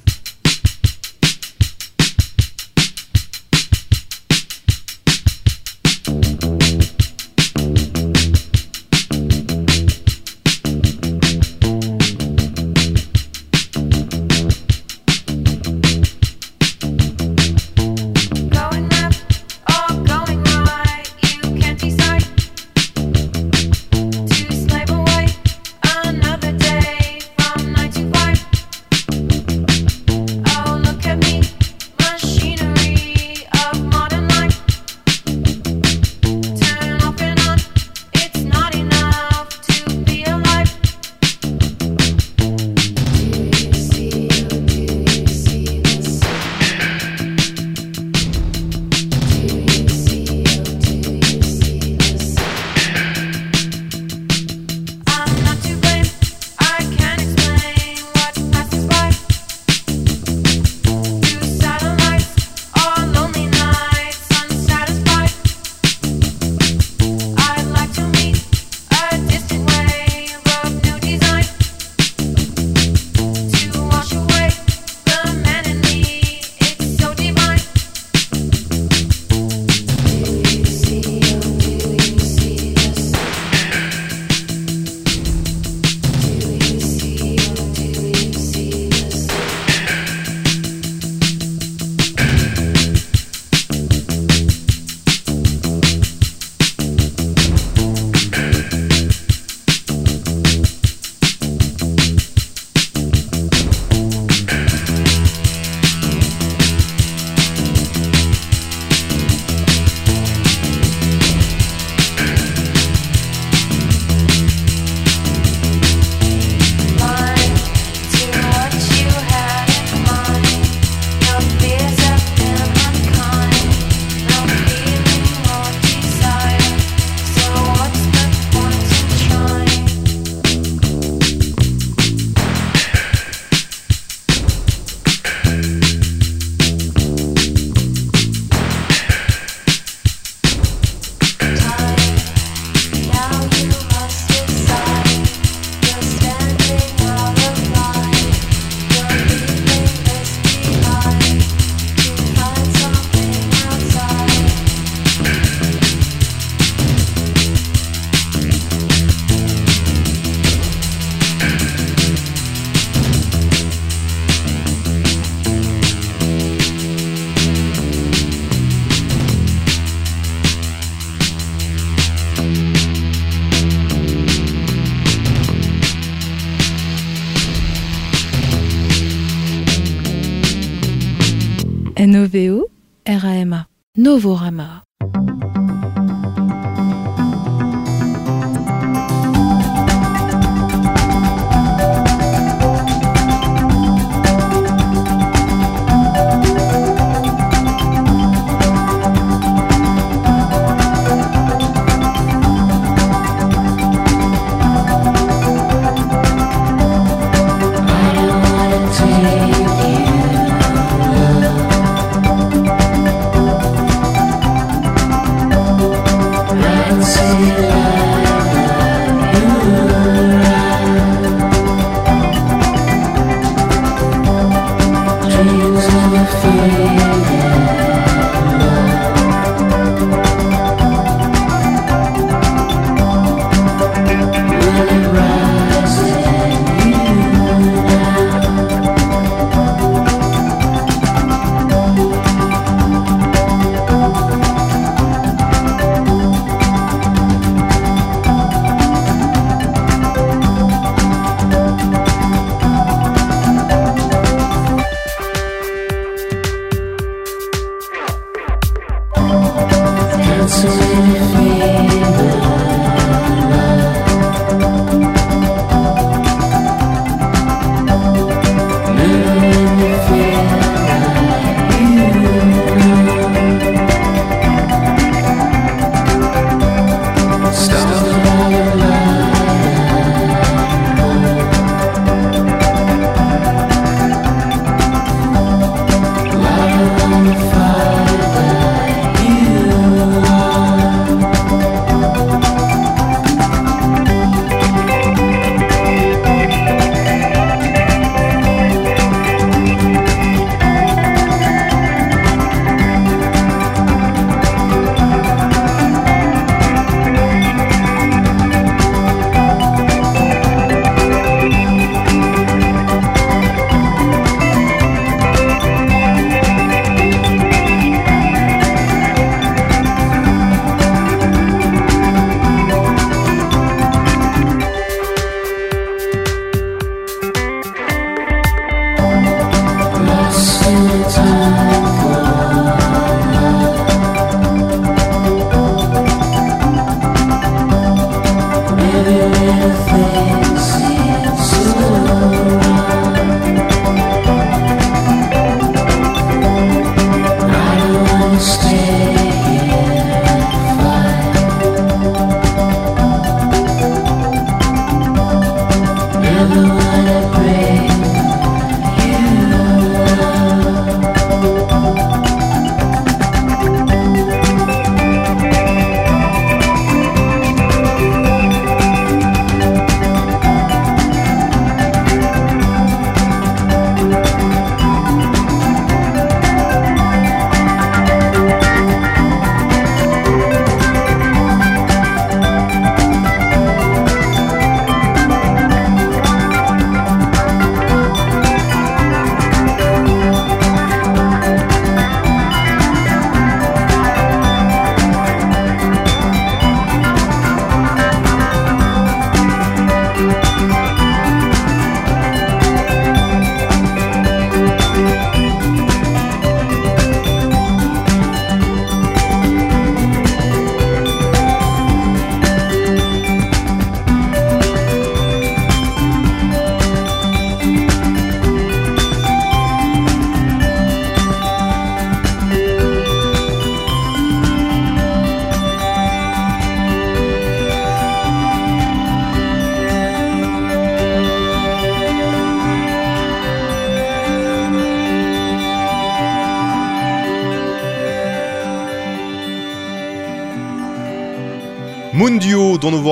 RAMA. 183.08 183.68
Novorama. 183.98 184.85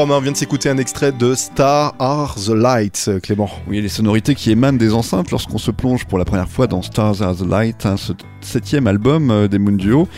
Dont 0.04 0.08
Novorama 0.08 0.24
vient 0.24 0.34
de 0.34 0.38
s'écouter 0.38 0.68
un 0.70 0.78
extrait 0.78 1.14
de 1.14 1.34
Star 1.34 1.96
Are 1.98 2.36
the 2.36 2.50
Lights, 2.50 3.10
Clément. 3.22 3.50
Oui, 3.70 3.80
les 3.80 3.88
sonorités 3.88 4.36
qui 4.36 4.52
émanent 4.52 4.78
des 4.78 4.94
enceintes 4.94 5.32
lorsqu'on 5.32 5.58
se 5.58 5.72
plonge 5.72 6.04
pour 6.04 6.18
la 6.18 6.26
première 6.26 6.50
fois 6.50 6.68
dans 6.68 6.82
Stars 6.82 7.22
Are 7.22 7.38
the 7.38 7.48
Light, 7.48 7.86
hein, 7.86 7.96
ce 7.96 8.12
septième 8.42 8.88
album 8.88 9.32
euh, 9.32 9.48
des 9.48 9.60
Mundio, 9.60 10.10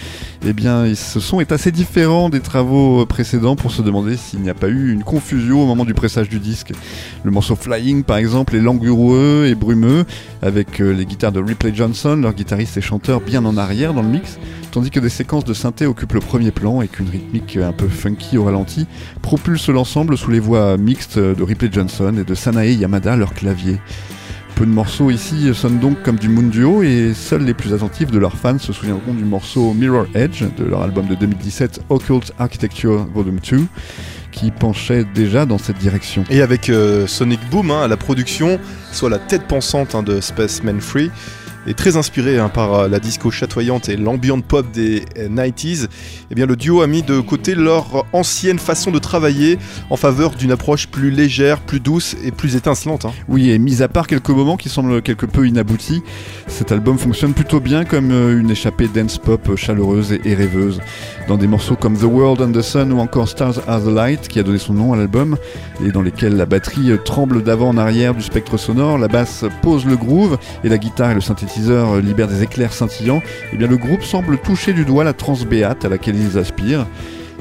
eh 0.44 0.54
bien, 0.54 0.96
ce 0.96 1.20
son 1.20 1.40
est 1.40 1.52
assez 1.52 1.72
différent 1.72 2.30
des 2.30 2.40
travaux 2.40 3.04
euh, 3.04 3.06
précédents 3.06 3.56
pour 3.56 3.72
se 3.72 3.84
demander 3.84 4.18
s'il 4.18 4.40
n'y 4.40 4.50
a 4.50 4.56
pas 4.56 4.70
eu 4.70 4.92
une 4.92 5.04
confusion 5.04 5.62
au 5.62 5.68
moment 5.68 5.86
du 5.86 5.94
pressage 5.94 6.30
du 6.30 6.40
disque. 6.40 6.72
Le 7.24 7.30
morceau 7.30 7.56
Flying, 7.56 8.04
par 8.04 8.18
exemple, 8.18 8.56
est 8.56 8.62
langoureux 8.62 9.46
et 9.48 9.54
brumeux, 9.54 10.06
avec 10.42 10.82
euh, 10.82 10.94
les 10.94 11.06
guitares 11.06 11.32
de 11.32 11.40
Ripley 11.40 11.76
Johnson, 11.76 12.16
leur 12.16 12.34
guitariste 12.34 12.78
et 12.78 12.82
chanteur, 12.82 13.22
bien 13.22 13.46
en 13.46 13.56
arrière 13.56 13.94
dans 13.94 14.02
le 14.02 14.10
mix, 14.10 14.40
tandis 14.76 14.92
que 14.92 15.00
des 15.00 15.08
séquences 15.08 15.46
de 15.46 15.54
synthé 15.54 15.86
occupent 15.86 16.16
le 16.16 16.20
premier 16.20 16.52
plan 16.52 16.82
et 16.82 16.90
qu'une 16.90 17.08
rythmique 17.08 17.56
un 17.56 17.72
peu 17.72 17.88
funky 17.88 18.38
au 18.38 18.44
ralenti 18.44 18.88
propulse 19.22 19.70
l'ensemble 19.70 20.18
sous 20.18 20.32
les 20.32 20.42
voix 20.42 20.76
mixtes 20.76 21.18
de 21.18 21.44
Ripley 21.44 21.70
Johnson 21.72 22.14
et 22.20 22.26
de 22.26 22.36
Sanae 22.36 22.74
Yamada, 22.74 23.16
leur 23.16 23.34
clavier. 23.34 23.80
Peu 24.56 24.66
de 24.66 24.72
morceaux 24.72 25.12
ici 25.12 25.54
sonnent 25.54 25.80
donc 25.80 26.04
comme 26.04 26.18
du 26.18 26.28
Moon 26.28 26.50
Duo 26.50 26.84
et 26.84 27.14
seuls 27.14 27.46
les 27.46 27.54
plus 27.54 27.74
attentifs 27.74 28.12
de 28.12 28.20
leurs 28.20 28.36
fans 28.36 28.60
se 28.60 28.74
souviendront 28.74 29.14
du 29.14 29.24
morceau 29.24 29.74
Mirror 29.74 30.08
Edge 30.14 30.44
de 30.58 30.66
leur 30.66 30.82
album 30.82 31.08
de 31.08 31.16
2017 31.16 31.84
Occult 31.88 32.34
Architecture 32.38 33.08
Volume 33.14 33.40
2 33.50 33.62
qui 34.34 34.52
penchait 34.52 35.06
déjà 35.16 35.46
dans 35.46 35.58
cette 35.58 35.78
direction. 35.78 36.26
Et 36.30 36.42
avec 36.42 36.70
euh, 36.70 37.08
Sonic 37.08 37.40
Boom 37.50 37.72
hein, 37.72 37.84
à 37.84 37.88
la 37.88 37.96
production, 37.96 38.60
soit 38.92 39.10
la 39.10 39.20
tête 39.20 39.48
pensante 39.48 39.96
hein, 39.96 40.04
de 40.04 40.20
Spaceman 40.20 40.82
Free, 40.82 41.12
et 41.68 41.74
très 41.74 41.98
inspiré 41.98 42.38
hein, 42.40 42.50
par 42.50 42.74
euh, 42.74 42.88
la 42.88 43.00
disco 43.00 43.32
chatoyante 43.32 43.90
et 43.90 43.98
l'ambiance 43.98 44.42
pop 44.48 44.66
des 44.72 45.04
euh, 45.18 45.30
90s, 45.30 45.88
eh 46.32 46.36
bien, 46.36 46.46
le 46.46 46.56
duo 46.56 46.82
a 46.82 46.88
mis 46.88 47.04
de 47.04 47.20
côté 47.20 47.56
leur 47.56 48.06
ancienne 48.14 48.60
façon 48.60 48.92
de 48.92 49.00
travailler 49.00 49.58
en 49.90 49.96
faveur 49.98 50.32
d'une 50.32 50.52
approche 50.52 50.88
plus 50.88 51.12
légère, 51.12 51.60
plus 51.62 51.80
douce 51.80 52.16
et 52.24 52.32
plus 52.32 52.56
étincelante. 52.56 53.06
hein. 53.06 53.12
Oui, 53.28 53.50
et 53.52 53.60
mis 53.60 53.82
à 53.82 53.88
part 53.88 54.08
quelques 54.08 54.30
moments 54.30 54.58
qui 54.58 54.70
semblent 54.70 55.02
quelque 55.02 55.26
peu 55.26 55.48
inaboutis, 55.48 56.02
cet 56.48 56.72
album 56.72 56.98
fonctionne 56.98 57.34
plutôt 57.34 57.60
bien 57.60 57.86
comme 57.86 58.12
euh, 58.12 58.40
une 58.40 58.52
échappée 58.52 58.88
dance 58.88 59.18
pop 59.18 59.56
chaleureuse 59.56 60.18
et 60.24 60.36
rêveuse. 60.36 60.82
Dans 61.28 61.38
des 61.38 61.48
morceaux 61.48 61.76
comme 61.76 61.98
The 61.98 62.04
World 62.04 62.40
and 62.40 62.52
the 62.52 62.62
Sun 62.62 62.92
ou 62.94 63.00
encore 63.00 63.28
Stars 63.28 63.56
Are 63.68 63.82
the 63.82 63.88
Light, 63.88 64.28
qui 64.28 64.40
a 64.40 64.44
donné 64.44 64.60
son 64.60 64.74
nom 64.74 64.94
à 64.94 64.96
l'album, 64.96 65.38
et 65.84 65.92
dans 65.92 66.04
lesquels 66.04 66.36
la 66.36 66.46
batterie 66.46 66.92
euh, 66.92 66.98
tremble 66.98 67.42
d'avant 67.42 67.70
en 67.70 67.78
arrière 67.78 68.14
du 68.14 68.22
spectre 68.22 68.58
sonore, 68.58 69.00
la 69.00 69.08
basse 69.08 69.44
pose 69.64 69.88
le 69.88 69.98
groove 69.98 70.38
et 70.64 70.70
la 70.70 70.78
guitare 70.78 71.12
et 71.12 71.16
le 71.16 71.22
synthétiseur 71.22 71.96
euh, 71.96 72.02
libèrent 72.02 72.28
des 72.28 72.44
éclairs 72.44 72.74
scintillants, 72.74 73.24
eh 73.52 73.58
bien 73.58 73.68
le 73.68 73.78
groupe 73.78 74.04
semble 74.04 74.38
toucher 74.38 74.72
du 74.72 74.86
doigt 74.86 75.04
la 75.04 75.14
trance 75.14 75.46
béate 75.46 75.84
à 75.84 75.90
laquelle 75.90 76.16
ils 76.16 76.38
aspirent. 76.38 76.86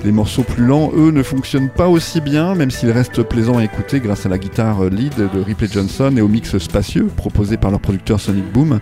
Les 0.02 0.12
morceaux 0.12 0.44
plus 0.44 0.64
lents, 0.64 0.90
eux, 0.96 1.10
ne 1.10 1.22
fonctionnent 1.22 1.70
pas 1.70 1.88
aussi 1.88 2.22
bien, 2.22 2.54
même 2.54 2.70
s'ils 2.70 2.90
restent 2.90 3.22
plaisants 3.22 3.58
à 3.58 3.64
écouter 3.64 4.00
grâce 4.00 4.24
à 4.24 4.30
la 4.30 4.38
guitare 4.38 4.84
lead 4.84 5.14
de 5.14 5.40
Ripley 5.40 5.68
Johnson 5.70 6.14
et 6.16 6.22
au 6.22 6.28
mix 6.28 6.56
spacieux 6.56 7.08
proposé 7.16 7.58
par 7.58 7.70
leur 7.70 7.80
producteur 7.80 8.18
Sonic 8.18 8.50
Boom. 8.50 8.80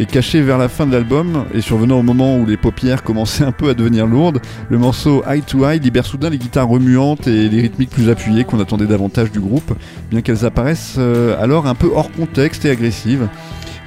Et 0.00 0.06
caché 0.06 0.40
vers 0.42 0.58
la 0.58 0.68
fin 0.68 0.86
de 0.86 0.92
l'album, 0.92 1.44
et 1.52 1.60
survenant 1.60 1.98
au 1.98 2.02
moment 2.02 2.36
où 2.36 2.46
les 2.46 2.56
paupières 2.56 3.02
commençaient 3.02 3.44
un 3.44 3.50
peu 3.50 3.68
à 3.68 3.74
devenir 3.74 4.06
lourdes, 4.06 4.40
le 4.70 4.78
morceau 4.78 5.24
Eye 5.28 5.42
to 5.42 5.68
Eye 5.68 5.80
libère 5.80 6.06
soudain 6.06 6.30
les 6.30 6.38
guitares 6.38 6.68
remuantes 6.68 7.26
et 7.26 7.48
les 7.48 7.62
rythmiques 7.62 7.90
plus 7.90 8.08
appuyées 8.08 8.44
qu'on 8.44 8.60
attendait 8.60 8.86
davantage 8.86 9.32
du 9.32 9.40
groupe, 9.40 9.76
bien 10.10 10.22
qu'elles 10.22 10.44
apparaissent 10.44 10.96
euh, 10.98 11.36
alors 11.42 11.66
un 11.66 11.74
peu 11.74 11.90
hors 11.92 12.12
contexte 12.12 12.64
et 12.64 12.70
agressives. 12.70 13.28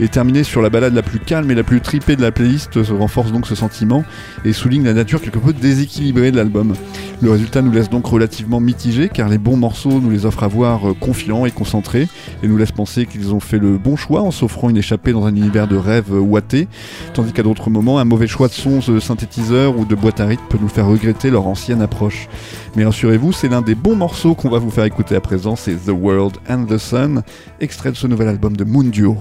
Et 0.02 0.08
terminé 0.08 0.44
sur 0.44 0.64
la 0.64 0.72
balade 0.72 0.96
la 0.96 1.04
plus 1.04 1.20
calme 1.20 1.52
et 1.52 1.56
la 1.56 1.62
plus 1.62 1.80
tripée 1.80 2.16
de 2.16 2.24
la 2.24 2.32
playlist 2.32 2.72
renforce 2.90 3.32
donc 3.32 3.46
ce 3.46 3.54
sentiment 3.54 4.04
et 4.44 4.52
souligne 4.52 4.84
la 4.84 4.94
nature 4.94 5.22
quelque 5.22 5.38
peu 5.38 5.54
déséquilibrée 5.54 6.32
de 6.32 6.38
l'album. 6.38 6.74
Le 7.22 7.30
résultat 7.30 7.62
nous 7.62 7.72
laisse 7.72 7.92
donc 7.92 8.08
relativement 8.08 8.60
mitigé 8.60 9.10
car 9.10 9.30
les 9.30 9.38
bons 9.38 9.58
morceaux 9.58 10.02
nous 10.02 10.10
les 10.10 10.26
offrent 10.26 10.42
à 10.42 10.48
voir 10.48 10.90
euh, 10.90 10.94
confiants 10.96 11.46
et 11.46 11.52
concentrés 11.52 12.08
et 12.42 12.48
nous 12.48 12.58
laissent 12.58 12.72
penser 12.72 13.06
qu'ils 13.06 13.32
ont 13.36 13.40
fait 13.40 13.60
le 13.60 13.78
bon 13.78 13.96
choix 13.96 14.24
en 14.24 14.32
s'offrant 14.32 14.72
une 14.72 14.78
échappée 14.78 15.14
dans 15.14 15.26
un 15.26 15.36
univers 15.36 15.68
de 15.68 15.76
rêve 15.76 16.12
euh, 16.12 16.20
ouaté, 16.20 16.68
tandis 17.14 17.32
qu'à 17.32 17.44
d'autres 17.44 17.70
moments 17.70 18.00
un 18.00 18.06
mauvais 18.06 18.26
choix 18.26 18.48
de 18.48 18.54
sons 18.54 18.80
de 18.80 19.00
synthétiseur 19.00 19.78
ou 19.78 19.86
de 19.86 19.94
boîte 19.94 20.20
à 20.20 20.26
rythme 20.26 20.46
peut 20.50 20.58
nous 20.60 20.68
faire 20.68 20.88
regretter 20.88 21.30
leur 21.30 21.46
ancienne 21.46 21.84
approche. 21.84 22.28
Mais 22.76 22.86
rassurez-vous, 22.86 23.34
c'est 23.34 23.50
l'un 23.50 23.62
des 23.62 23.76
bons 23.76 23.96
morceaux 23.96 24.34
qu'on 24.34 24.50
va 24.50 24.58
vous 24.58 24.72
faire 24.72 24.86
écouter 24.86 25.16
à 25.16 25.22
présent, 25.22 25.56
c'est 25.56 25.76
The 25.76 25.92
World 25.92 26.38
and 26.50 26.66
the 26.66 26.80
Sun, 26.80 27.22
extrait 27.60 27.92
de 27.92 27.98
ce 27.98 28.08
nouvel 28.08 28.30
album 28.30 28.58
de 28.58 28.64
Moon 28.64 28.86
Duo. 28.86 29.20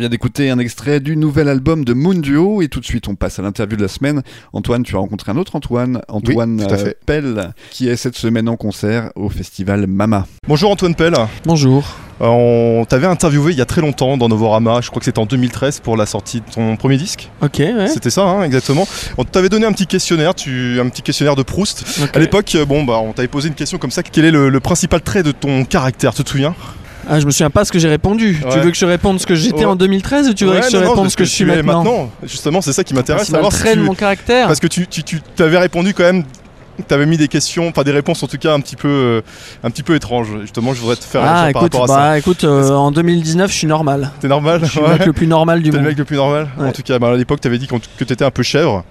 Vient 0.00 0.08
d'écouter 0.08 0.48
un 0.48 0.58
extrait 0.58 0.98
du 0.98 1.14
nouvel 1.14 1.46
album 1.46 1.84
de 1.84 1.92
Moon 1.92 2.14
Duo 2.14 2.62
et 2.62 2.68
tout 2.68 2.80
de 2.80 2.86
suite 2.86 3.06
on 3.06 3.16
passe 3.16 3.38
à 3.38 3.42
l'interview 3.42 3.76
de 3.76 3.82
la 3.82 3.88
semaine. 3.88 4.22
Antoine, 4.54 4.82
tu 4.82 4.96
as 4.96 4.98
rencontré 4.98 5.30
un 5.30 5.36
autre 5.36 5.56
Antoine, 5.56 6.00
Antoine 6.08 6.66
euh. 6.70 6.92
Pell, 7.04 7.52
qui 7.70 7.86
est 7.86 7.96
cette 7.96 8.16
semaine 8.16 8.48
en 8.48 8.56
concert 8.56 9.10
au 9.14 9.28
festival 9.28 9.86
Mama. 9.86 10.26
Bonjour 10.48 10.70
Antoine 10.70 10.94
Pell. 10.94 11.14
Bonjour. 11.44 11.84
Euh, 12.22 12.26
on 12.26 12.86
t'avait 12.86 13.06
interviewé 13.06 13.52
il 13.52 13.58
y 13.58 13.60
a 13.60 13.66
très 13.66 13.82
longtemps 13.82 14.16
dans 14.16 14.28
Novorama, 14.28 14.80
je 14.80 14.88
crois 14.88 15.00
que 15.00 15.04
c'était 15.04 15.18
en 15.18 15.26
2013 15.26 15.80
pour 15.80 15.98
la 15.98 16.06
sortie 16.06 16.40
de 16.40 16.50
ton 16.50 16.76
premier 16.76 16.96
disque. 16.96 17.30
Ok, 17.42 17.58
ouais. 17.58 17.88
C'était 17.88 18.10
ça, 18.10 18.22
hein, 18.22 18.42
exactement. 18.44 18.88
On 19.18 19.24
t'avait 19.24 19.50
donné 19.50 19.66
un 19.66 19.72
petit 19.72 19.86
questionnaire, 19.86 20.34
tu, 20.34 20.80
un 20.80 20.88
petit 20.88 21.02
questionnaire 21.02 21.36
de 21.36 21.42
Proust. 21.42 21.84
ok. 22.02 22.16
À 22.16 22.18
l'époque, 22.18 22.54
euh, 22.54 22.64
bon, 22.64 22.84
bah, 22.84 23.00
on 23.02 23.12
t'avait 23.12 23.28
posé 23.28 23.48
une 23.48 23.54
question 23.54 23.76
comme 23.76 23.90
ça. 23.90 24.02
Quel 24.02 24.24
est 24.24 24.30
le, 24.30 24.48
le 24.48 24.60
principal 24.60 25.02
trait 25.02 25.22
de 25.22 25.32
ton 25.32 25.64
caractère? 25.64 26.14
Tu 26.14 26.24
te 26.24 26.30
souviens? 26.30 26.54
Ah, 27.12 27.18
je 27.18 27.26
me 27.26 27.30
souviens 27.32 27.50
pas 27.50 27.64
ce 27.64 27.72
que 27.72 27.78
j'ai 27.80 27.88
répondu. 27.88 28.40
Tu 28.52 28.58
veux 28.60 28.70
que 28.70 28.76
je 28.76 28.86
réponde 28.86 29.18
ce 29.20 29.26
que 29.26 29.34
j'étais 29.34 29.58
Ouais. 29.60 29.64
en 29.64 29.74
2013 29.76 30.28
ou 30.28 30.32
tu 30.34 30.44
voudrais 30.44 30.60
Ouais, 30.60 30.66
que 30.66 30.72
je 30.72 30.76
non, 30.76 30.90
réponde 30.90 31.04
de 31.06 31.10
ce 31.10 31.16
que 31.16 31.24
je 31.24 31.30
suis 31.30 31.42
es 31.50 31.62
maintenant, 31.62 32.08
Justement, 32.22 32.60
c'est 32.60 32.72
ça 32.72 32.84
qui 32.84 32.94
m'intéresse. 32.94 33.28
Le 33.28 33.34
savoir 33.34 33.52
si 33.52 33.62
tu- 33.64 33.78
mon 33.80 33.94
caractère. 33.94 34.46
Parce 34.46 34.60
que 34.60 34.68
tu, 34.68 34.86
tu, 34.86 35.02
tu 35.02 35.20
t'avais 35.36 35.58
répondu 35.58 35.92
quand 35.92 36.04
même. 36.04 36.22
Tu 36.88 36.94
avais 36.94 37.04
mis 37.04 37.18
des 37.18 37.28
questions, 37.28 37.68
enfin 37.68 37.82
des 37.82 37.90
réponses 37.90 38.22
en 38.22 38.26
tout 38.26 38.38
cas 38.38 38.54
un 38.54 38.60
petit 38.60 38.76
peu, 38.76 38.88
euh, 38.88 39.20
un 39.62 39.70
petit 39.70 39.82
peu 39.82 39.94
étranges. 39.96 40.28
Justement, 40.40 40.72
je 40.72 40.80
voudrais 40.80 40.96
te 40.96 41.04
faire 41.04 41.20
Ah, 41.22 41.42
réagir 41.42 41.52
par 41.52 41.62
écoute, 41.64 41.72
rapport 41.74 41.84
à 41.84 41.88
ça. 41.88 42.08
bah, 42.10 42.18
écoute 42.18 42.44
euh, 42.44 42.70
en 42.70 42.90
2019, 42.90 43.50
je 43.50 43.56
suis 43.56 43.66
normal. 43.66 44.12
T'es 44.20 44.28
normal 44.28 44.60
Je 44.64 44.70
suis 44.70 44.80
le 44.80 44.88
mec 44.88 45.04
le 45.04 45.12
plus 45.12 45.26
normal 45.26 45.60
du 45.62 45.68
T'es 45.70 45.76
le 45.76 45.82
monde. 45.82 45.88
mec 45.90 45.98
le 45.98 46.04
plus 46.06 46.16
normal 46.16 46.48
En 46.58 46.72
tout 46.72 46.82
cas, 46.82 46.98
bah, 46.98 47.08
à 47.10 47.16
l'époque, 47.16 47.40
t'avais 47.42 47.58
dit 47.58 47.66
que 47.66 48.04
t'étais 48.04 48.24
un 48.24 48.30
peu 48.30 48.42
chèvre. 48.42 48.84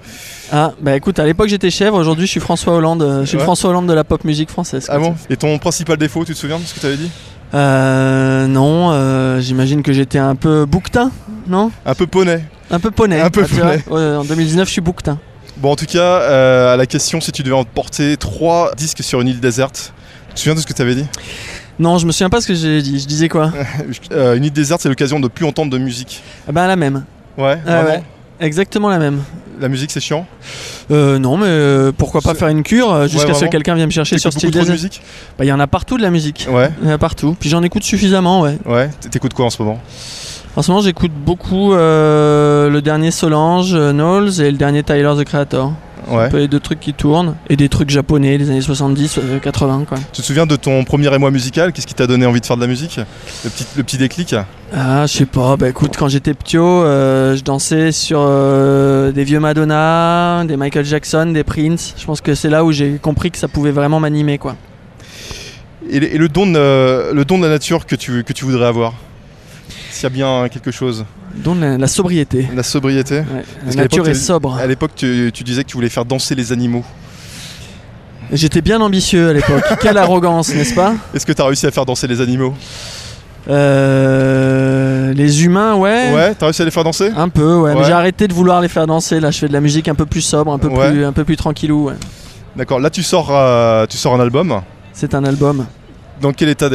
Ah, 0.52 0.74
bah 0.82 0.96
écoute, 0.96 1.18
à 1.20 1.26
l'époque 1.26 1.48
j'étais 1.48 1.72
chèvre, 1.72 1.96
aujourd'hui 1.98 2.26
je 2.28 2.32
suis 2.32 2.40
François 2.40 2.74
Hollande. 2.74 3.02
euh, 3.02 3.22
Je 3.22 3.26
suis 3.28 3.38
le 3.38 3.40
Ouais. 3.42 3.46
François 3.46 3.70
Hollande 3.72 3.88
de 3.88 3.94
la 3.94 4.04
pop 4.04 4.24
musique 4.24 4.50
française. 4.52 4.86
Ah 4.90 5.00
bon. 5.00 5.16
Et 5.30 5.38
ton 5.38 5.58
principal 5.58 5.98
défaut, 5.98 6.26
tu 6.26 6.34
te 6.34 6.38
souviens 6.38 6.60
de 6.60 6.66
ce 6.66 6.74
que 6.76 6.80
t'avais 6.82 6.98
dit? 6.98 7.10
Euh, 7.54 8.47
non, 8.47 8.91
euh, 8.91 9.39
j'imagine 9.39 9.82
que 9.82 9.91
j'étais 9.93 10.20
un 10.20 10.36
peu 10.36 10.66
bouquetin, 10.66 11.12
non 11.47 11.72
Un 11.86 11.95
peu 11.95 12.06
poney. 12.08 12.43
Un 12.72 12.80
peu 12.80 12.91
poney. 12.91 13.20
Un 13.20 13.30
peu 13.30 13.41
Ah, 13.43 13.47
tu 13.47 13.54
vois 13.56 13.78
poney. 13.80 14.16
En 14.18 14.24
2019, 14.24 14.68
je 14.68 14.72
suis 14.74 14.82
bouquetin. 14.82 15.18
Bon, 15.58 15.72
en 15.72 15.76
tout 15.76 15.86
cas, 15.88 16.00
euh, 16.00 16.74
à 16.74 16.78
la 16.78 16.86
question 16.86 17.20
si 17.20 17.32
tu 17.32 17.43
devais 17.43 17.56
emporter 17.56 18.16
trois 18.18 18.72
disques 18.78 19.04
sur 19.04 19.20
une 19.22 19.28
île 19.30 19.39
déserte, 19.39 19.93
tu 20.30 20.36
te 20.36 20.39
souviens 20.39 20.56
de 20.56 20.60
ce 20.62 20.68
que 20.68 20.74
t'avais 20.74 20.95
dit? 20.95 21.06
Non, 21.80 21.97
je 21.97 22.06
me 22.06 22.12
souviens 22.12 22.30
pas 22.30 22.39
ce 22.41 22.47
que 22.47 22.54
j'ai 22.54 22.82
dit. 22.82 23.00
Je 23.00 23.08
disais 23.08 23.30
quoi? 23.30 23.52
Euh, 24.12 24.36
Une 24.36 24.45
île 24.45 24.52
déserte, 24.54 24.82
c'est 24.82 24.89
l'occasion 24.89 25.20
de 25.20 25.28
plus 25.28 25.45
entendre 25.45 25.72
de 25.72 25.78
musique. 25.78 26.22
Ah 26.47 26.52
bah 26.52 26.68
la 26.68 26.76
même. 26.76 27.04
Ouais, 27.38 27.58
Ah 27.66 27.82
vraiment? 27.82 27.89
ouais. 27.89 28.04
Exactement 28.40 28.90
la 28.90 29.00
même. 29.00 29.22
La 29.60 29.68
musique, 29.68 29.92
c'est 29.92 30.00
chiant. 30.00 30.26
Euh, 30.90 31.20
non, 31.20 31.36
mais 31.36 31.48
euh, 31.48 31.92
pourquoi 31.96 32.22
pas 32.22 32.34
faire 32.34 32.48
une 32.48 32.64
cure 32.64 32.94
euh, 32.94 33.08
jusqu'à 33.08 33.34
ce 33.34 33.46
que 33.46 33.50
quelqu'un 33.50 33.76
vienne 33.76 33.88
me 33.88 33.92
chercher 33.92 34.18
sur 34.18 34.32
Desert 34.32 34.66
musique 34.70 35.02
Bah, 35.38 35.44
il 35.44 35.50
y 35.50 35.52
en 35.52 35.60
a 35.60 35.68
partout 35.68 35.98
de 35.98 36.02
la 36.02 36.10
musique. 36.10 36.48
Ouais, 36.50 36.72
Il 36.82 36.88
y 36.88 36.92
en 36.92 36.94
a 36.94 36.98
partout. 36.98 37.36
Puis 37.40 37.50
j'en 37.50 37.62
écoute 37.64 37.84
suffisamment, 37.84 38.42
ouais. 38.42 38.58
ouais. 38.66 38.90
T'écoutes 39.12 39.34
quoi 39.34 39.46
en 39.46 39.50
ce 39.50 39.62
moment? 39.62 39.80
En 40.56 40.62
ce 40.62 40.72
moment, 40.72 40.82
j'écoute 40.82 41.12
beaucoup 41.14 41.74
euh, 41.74 42.70
le 42.70 42.82
dernier 42.82 43.12
Solange, 43.12 43.74
Knowles 43.76 44.42
et 44.42 44.50
le 44.50 44.58
dernier 44.58 44.84
Tyler 44.84 45.14
the 45.18 45.26
Creator. 45.26 45.74
Ouais. 46.08 46.24
Un 46.24 46.30
peu 46.30 46.38
les 46.38 46.47
deux 46.47 46.60
trucs 46.60 46.80
qui 46.80 46.93
tournent. 46.93 47.36
Et 47.50 47.56
des 47.56 47.70
trucs 47.70 47.89
japonais 47.89 48.38
des 48.38 48.50
années 48.50 48.62
70, 48.62 49.18
euh, 49.20 49.39
80, 49.39 49.84
quoi. 49.88 49.97
Tu 50.14 50.22
te 50.22 50.26
souviens 50.26 50.45
de 50.45 50.56
ton 50.56 50.84
premier 50.84 51.14
émoi 51.14 51.30
musical? 51.32 51.72
Qu'est-ce 51.74 51.86
qui 51.88 51.93
t'a 51.93 52.08
donné 52.08 52.26
envie 52.26 52.41
de 52.41 52.45
faire 52.45 52.56
de 52.56 52.62
la 52.62 52.68
musique? 52.68 53.00
Le 53.43 53.50
petit, 53.50 53.66
le 53.78 53.84
petit 53.84 53.97
déclic? 53.97 54.36
Ah, 54.74 55.06
je 55.06 55.14
sais 55.18 55.26
pas. 55.26 55.58
Bah 55.58 55.70
écoute, 55.70 55.95
quand 55.97 56.08
j'étais 56.08 56.34
petit, 56.34 56.58
euh, 56.58 57.36
je 57.36 57.43
dansais 57.43 57.91
sur 57.91 58.20
euh, 58.24 59.12
des 59.12 59.24
vieux 59.24 59.39
Madonna, 59.39 60.43
des 60.47 60.58
Michael 60.58 60.86
Jackson, 60.86 61.28
des 61.34 61.43
Prince. 61.43 61.93
Je 61.97 62.06
pense 62.06 62.22
que 62.22 62.34
c'est 62.36 62.50
là 62.50 62.64
où 62.64 62.72
j'ai 62.72 63.00
compris 63.02 63.32
que 63.32 63.38
ça 63.38 63.47
pouvait 63.47 63.72
vraiment 63.72 64.00
m'animer, 64.00 64.38
quoi. 64.38 64.56
et, 65.89 66.00
le- 66.00 66.14
et 66.14 66.18
le, 66.18 66.30
don 66.30 66.45
de, 66.47 67.14
le 67.14 67.26
don 67.26 67.38
de 67.39 67.43
la 67.43 67.50
nature 67.50 67.86
que 67.86 67.95
tu, 67.95 68.24
que 68.24 68.34
tu 68.34 68.45
voudrais 68.45 68.68
avoir? 68.68 68.93
S'il 69.92 70.04
y 70.04 70.06
a 70.06 70.10
bien 70.10 70.48
quelque 70.50 70.72
chose 70.72 71.06
Donc 71.36 71.58
la, 71.60 71.78
la 71.78 71.88
sobriété. 71.88 72.48
La 72.56 72.64
sobriété 72.64 73.20
Ouais, 73.20 73.44
la 73.68 73.74
nature 73.76 74.08
est 74.08 74.14
sobre. 74.14 74.56
À 74.56 74.66
l'époque, 74.68 74.92
tu, 74.96 75.32
tu 75.34 75.44
disais 75.44 75.64
que 75.64 75.70
tu 75.70 75.76
voulais 75.78 75.90
faire 75.90 76.06
danser 76.06 76.36
les 76.36 76.52
animaux. 76.52 76.84
J'étais 78.32 78.62
bien 78.62 78.80
ambitieux 78.82 79.30
à 79.30 79.34
l'époque. 79.34 79.64
Quelle 79.82 79.98
arrogance, 79.98 80.54
n'est-ce 80.54 80.76
pas? 80.76 80.94
Est-ce 81.16 81.26
que 81.26 81.34
tu 81.34 81.42
as 81.42 81.46
réussi 81.46 81.66
à 81.66 81.72
faire 81.72 81.86
danser 81.86 82.06
les 82.08 82.22
animaux? 82.22 82.54
Euh, 83.50 85.14
Les 85.14 85.44
humains, 85.44 85.76
ouais. 85.76 86.12
Ouais, 86.14 86.36
t'as 86.36 86.46
réussi 86.46 86.62
à 86.62 86.66
les 86.66 86.72
faire 86.72 86.84
danser? 86.84 87.10
Un 87.16 87.30
peu, 87.30 87.56
ouais. 87.58 87.74
Mais 87.74 87.80
Ouais. 87.80 87.86
j'ai 87.86 87.92
arrêté 87.94 88.28
de 88.28 88.34
vouloir 88.34 88.62
les 88.62 88.68
faire 88.68 88.86
danser. 88.88 89.20
Là, 89.20 89.32
je 89.32 89.40
fais 89.40 89.48
de 89.48 89.54
la 89.54 89.62
musique 89.62 89.88
un 89.88 89.96
peu 89.96 90.06
plus 90.06 90.22
sobre, 90.22 90.52
un 90.54 90.60
peu, 90.60 90.68
Ouais. 90.68 90.92
plus, 90.92 91.06
un 91.06 91.12
peu 91.12 91.24
plus 91.24 91.36
tranquillou. 91.38 91.88
ouais. 91.88 91.96
D'accord, 92.56 92.80
là 92.80 92.90
tu 92.90 93.04
sors, 93.04 93.30
euh, 93.32 93.86
tu 93.88 93.96
sors 93.98 94.14
un 94.14 94.20
album. 94.20 94.62
C'est 94.94 95.14
un 95.14 95.24
album. 95.24 95.66
Dans 96.22 96.34
quel 96.34 96.50
état 96.50 96.70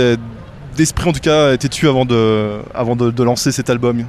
d'esprit 0.74 1.08
en 1.08 1.12
tout 1.12 1.20
cas 1.20 1.52
étais-tu 1.52 1.88
avant 1.88 2.04
de, 2.04 2.58
avant 2.74 2.96
de, 2.96 3.10
de 3.10 3.22
lancer 3.22 3.52
cet 3.52 3.70
album 3.70 4.04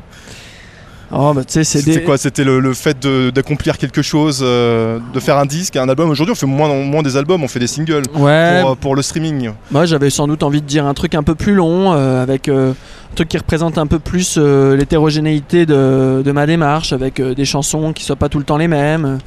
Oh, 1.12 1.34
bah 1.36 1.44
C'était 1.48 2.00
des. 2.00 2.04
quoi? 2.04 2.18
C'était 2.18 2.44
le, 2.44 2.60
le 2.60 2.74
fait 2.74 2.98
d'accomplir 3.32 3.78
quelque 3.78 4.02
chose, 4.02 4.40
euh, 4.42 4.98
de 5.14 5.20
faire 5.20 5.38
un 5.38 5.46
disque, 5.46 5.76
un 5.76 5.88
album? 5.88 6.10
Aujourd'hui 6.10 6.32
on 6.32 6.36
fait 6.36 6.48
moins, 6.48 6.68
moins 6.84 7.04
des 7.04 7.16
albums, 7.16 7.44
on 7.44 7.48
fait 7.48 7.60
des 7.60 7.68
singles 7.68 8.02
Ouais, 8.16 8.62
pour, 8.62 8.72
euh, 8.72 8.76
pour 8.76 8.96
le 8.96 9.04
streaming. 9.04 9.52
moi 9.70 9.86
j'avais 9.86 10.10
sans 10.10 10.28
doute 10.28 10.42
envie 10.42 10.62
de 10.62 10.66
dire 10.66 10.84
un 10.88 10.96
truc 10.96 11.14
un 11.14 11.22
peu 11.22 11.36
plus 11.36 11.54
long, 11.54 11.94
euh, 11.94 12.24
avec 12.24 12.50
euh, 12.50 12.72
un 12.72 13.16
truc 13.16 13.30
qui 13.30 13.38
représente 13.38 13.78
un 13.78 13.86
peu 13.86 14.00
plus 14.00 14.38
l'hétérogénéité 14.38 15.68
de, 15.68 16.24
de 16.26 16.32
ma 16.32 16.48
démarche, 16.48 16.92
avec 16.92 17.22
des 17.22 17.46
chansons 17.46 17.94
qui 17.94 18.04
soient 18.04 18.16
pas 18.16 18.28
tout 18.30 18.40
le 18.40 18.44
temps 18.46 18.58
les 18.58 18.68
mêmes, 18.68 19.20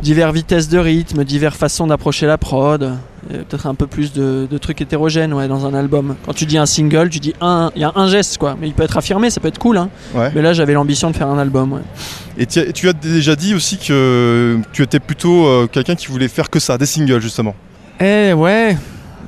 divers 0.00 0.32
vitesses 0.32 0.68
de 0.68 0.78
rythme, 0.78 1.24
divers 1.24 1.56
façons 1.56 1.86
d'approcher 1.86 2.26
la 2.26 2.38
prod, 2.38 2.92
peut-être 3.28 3.66
un 3.66 3.74
peu 3.74 3.86
plus 3.86 4.12
de, 4.12 4.46
de 4.50 4.58
trucs 4.58 4.80
hétérogènes 4.80 5.34
ouais, 5.34 5.48
dans 5.48 5.66
un 5.66 5.74
album. 5.74 6.14
Quand 6.24 6.32
tu 6.32 6.46
dis 6.46 6.56
un 6.56 6.66
single, 6.66 7.10
tu 7.10 7.18
dis 7.18 7.34
un, 7.40 7.70
il 7.74 7.82
y 7.82 7.84
a 7.84 7.92
un 7.94 8.08
geste 8.08 8.38
quoi, 8.38 8.56
mais 8.60 8.68
il 8.68 8.74
peut 8.74 8.84
être 8.84 8.96
affirmé, 8.96 9.30
ça 9.30 9.40
peut 9.40 9.48
être 9.48 9.58
cool. 9.58 9.76
Hein. 9.76 9.90
Ouais. 10.14 10.30
Mais 10.34 10.42
là 10.42 10.52
j'avais 10.52 10.72
l'ambition 10.72 11.10
de 11.10 11.16
faire 11.16 11.28
un 11.28 11.38
album. 11.38 11.72
Ouais. 11.72 11.80
Et 12.38 12.46
tu 12.46 12.60
as, 12.60 12.72
tu 12.72 12.88
as 12.88 12.92
déjà 12.92 13.34
dit 13.34 13.54
aussi 13.54 13.78
que 13.78 14.58
tu 14.72 14.82
étais 14.82 15.00
plutôt 15.00 15.46
euh, 15.46 15.66
quelqu'un 15.66 15.94
qui 15.94 16.06
voulait 16.06 16.28
faire 16.28 16.48
que 16.50 16.60
ça, 16.60 16.78
des 16.78 16.86
singles 16.86 17.20
justement. 17.20 17.54
Eh 18.00 18.32
ouais, 18.32 18.76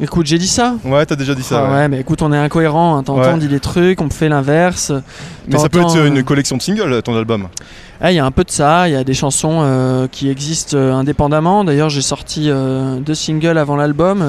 écoute, 0.01 0.27
j'ai 0.27 0.39
dit 0.39 0.49
ça. 0.49 0.75
Ouais, 0.85 1.05
t'as 1.07 1.17
déjà 1.17 1.35
dit 1.35 1.43
ça. 1.43 1.65
Ah 1.65 1.71
ouais. 1.71 1.77
ouais, 1.79 1.89
mais 1.89 2.01
écoute, 2.01 2.23
on 2.23 2.33
est 2.33 2.39
incohérent. 2.39 2.97
Hein. 2.97 3.03
T'entends, 3.03 3.21
Ouais. 3.23 3.31
on 3.35 3.39
dit 3.39 3.49
des 3.49 3.61
trucs, 3.61 4.01
on 4.01 4.11
fait 4.11 4.29
l'inverse. 4.29 4.93
Mais 5.49 5.59
ça 5.59 5.69
peut 5.69 5.81
être 5.81 5.97
une 6.07 6.19
euh, 6.19 6.23
collection 6.23 6.57
de 6.57 6.63
singles, 6.63 7.03
ton 7.03 7.17
album. 7.17 7.49
Ah, 8.03 8.11
Il 8.13 8.15
y 8.15 8.19
a 8.19 8.25
un 8.25 8.31
peu 8.31 8.45
de 8.45 8.51
ça, 8.51 8.89
il 8.89 8.93
y 8.93 8.97
a 8.97 9.05
des 9.05 9.13
chansons 9.13 9.59
euh, 9.63 10.07
qui 10.11 10.31
existent 10.31 10.75
euh, 10.77 10.93
indépendamment. 10.95 11.65
D'ailleurs, 11.65 11.91
j'ai 11.91 12.01
sorti 12.01 12.51
deux 13.01 13.15
singles 13.15 13.59
avant 13.59 13.77
l'album. 13.77 14.25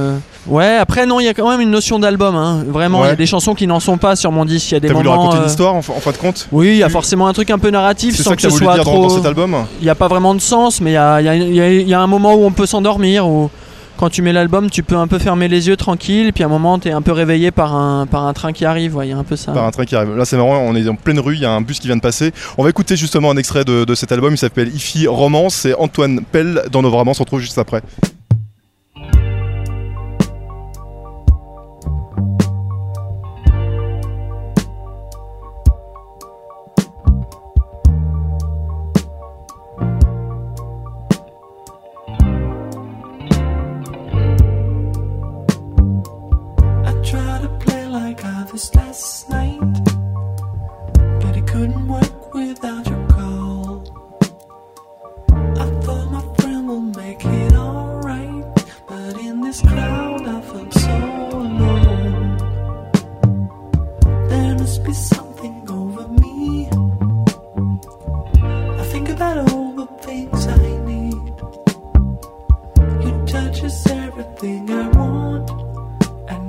Ouais, 0.48 0.76
après, 0.78 1.06
non, 1.06 1.20
il 1.20 1.26
y 1.26 1.30
a 1.30 1.34
quand 1.34 1.50
même 1.50 1.62
une 1.62 1.70
notion 1.72 1.98
d'album. 2.00 2.36
hein. 2.36 2.64
Vraiment, 2.68 3.06
il 3.06 3.08
y 3.08 3.12
a 3.12 3.16
des 3.16 3.26
chansons 3.26 3.54
qui 3.54 3.68
n'en 3.68 3.80
sont 3.80 3.98
pas 3.98 4.16
sur 4.18 4.32
mon 4.32 4.44
disque. 4.44 4.72
Il 4.72 4.74
y 4.74 4.78
a 4.78 4.80
des 4.82 4.88
T'as 4.90 4.94
voulu 4.94 5.08
moments. 5.08 5.22
raconter 5.22 5.38
euh, 5.38 5.44
une 5.44 5.50
histoire 5.50 5.76
en, 5.76 5.82
fin- 5.82 6.12
de 6.12 6.18
compte 6.18 6.48
Oui, 6.52 6.70
il 6.70 6.78
y 6.78 6.84
a 6.84 6.90
forcément 6.90 7.28
un 7.28 7.34
truc 7.34 7.50
un 7.52 7.60
peu 7.60 7.70
narratif 7.70 8.18
sans 8.18 8.24
ça 8.24 8.30
que 8.32 8.36
que 8.38 8.42
ce 8.42 8.48
voulu 8.50 8.66
soit 8.66 8.74
dire 8.76 8.84
dans, 8.84 8.92
trop. 8.92 9.04
dans 9.04 9.10
cet 9.16 9.26
album 9.26 9.56
Il 9.80 9.84
n'y 9.86 9.90
a 9.90 9.96
pas 9.96 10.08
vraiment 10.10 10.36
de 10.36 10.42
sens, 10.42 10.82
mais 10.82 10.92
il 10.92 10.94
y 10.96 10.98
a, 10.98 11.22
il 11.22 11.26
y 11.26 11.30
a- 11.30 11.36
il 11.36 11.56
y 11.56 11.62
a- 11.62 11.72
il 11.72 11.88
y 11.88 11.94
a 11.94 12.02
un 12.02 12.08
moment 12.08 12.34
où 12.34 12.44
on 12.44 12.52
peut 12.52 12.66
s'endormir. 12.66 13.26
Où 13.28 13.50
quand 14.02 14.10
tu 14.10 14.24
mets 14.24 14.34
l'album, 14.34 14.72
tu 14.72 14.82
peux 14.82 14.96
un 14.98 15.06
peu 15.06 15.20
fermer 15.20 15.48
les 15.48 15.68
yeux 15.68 15.78
tranquille. 15.78 16.34
Puis 16.34 16.44
à 16.44 16.48
un 16.48 16.50
moment, 16.50 16.80
tu 16.80 16.88
es 16.88 16.92
un 16.92 17.04
peu 17.04 17.12
réveillé 17.12 17.52
par 17.52 17.76
un, 17.76 18.08
par 18.08 18.26
un 18.26 18.34
train 18.34 18.52
qui 18.52 18.66
arrive. 18.66 18.98
Il 19.04 19.10
y 19.10 19.12
a 19.12 19.18
un 19.18 19.24
peu 19.24 19.36
ça. 19.36 19.52
Par 19.52 19.64
un 19.64 19.70
train 19.70 19.86
qui 19.86 19.96
arrive. 19.96 20.16
Là, 20.16 20.26
c'est 20.26 20.38
marrant, 20.38 20.58
on 20.58 20.76
est 20.76 20.90
en 20.90 20.96
pleine 20.96 21.20
rue, 21.20 21.36
il 21.36 21.42
y 21.42 21.46
a 21.46 21.52
un 21.52 21.62
bus 21.62 21.80
qui 21.80 21.86
vient 21.86 21.98
de 21.98 22.02
passer. 22.02 22.32
On 22.58 22.64
va 22.64 22.72
écouter 22.72 22.96
justement 22.96 23.30
un 23.30 23.38
extrait 23.38 23.64
de, 23.64 23.86
de 23.86 23.94
cet 23.94 24.12
album, 24.12 24.34
il 24.34 24.40
s'appelle 24.40 24.74
Ifi 24.74 25.06
Romance, 25.06 25.54
c'est 25.54 25.76
Antoine 25.76 26.22
Pell 26.32 26.64
dans 26.72 26.82
nos 26.82 26.90
romans, 26.90 27.12
on 27.12 27.14
se 27.14 27.20
retrouve 27.20 27.42
juste 27.42 27.60
après. 27.60 27.84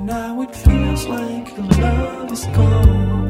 Now 0.03 0.41
it 0.41 0.53
feels 0.53 1.05
like 1.07 1.57
love 1.57 2.31
is 2.31 2.45
gone. 2.47 3.22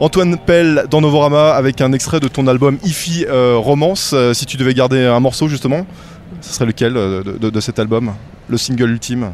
Antoine 0.00 0.36
Pell 0.36 0.86
dans 0.90 1.00
Novorama 1.00 1.52
avec 1.52 1.80
un 1.80 1.92
extrait 1.92 2.18
de 2.18 2.26
ton 2.26 2.48
album 2.48 2.78
Ify 2.84 3.26
euh, 3.28 3.56
Romance. 3.56 4.10
Euh, 4.12 4.34
si 4.34 4.44
tu 4.44 4.56
devais 4.56 4.74
garder 4.74 5.04
un 5.04 5.20
morceau 5.20 5.46
justement, 5.46 5.86
ce 6.40 6.52
serait 6.52 6.66
lequel 6.66 6.96
euh, 6.96 7.22
de, 7.22 7.60
cet 7.60 7.78
album 7.78 8.12
Le 8.48 8.56
single 8.56 8.90
ultime? 8.90 9.32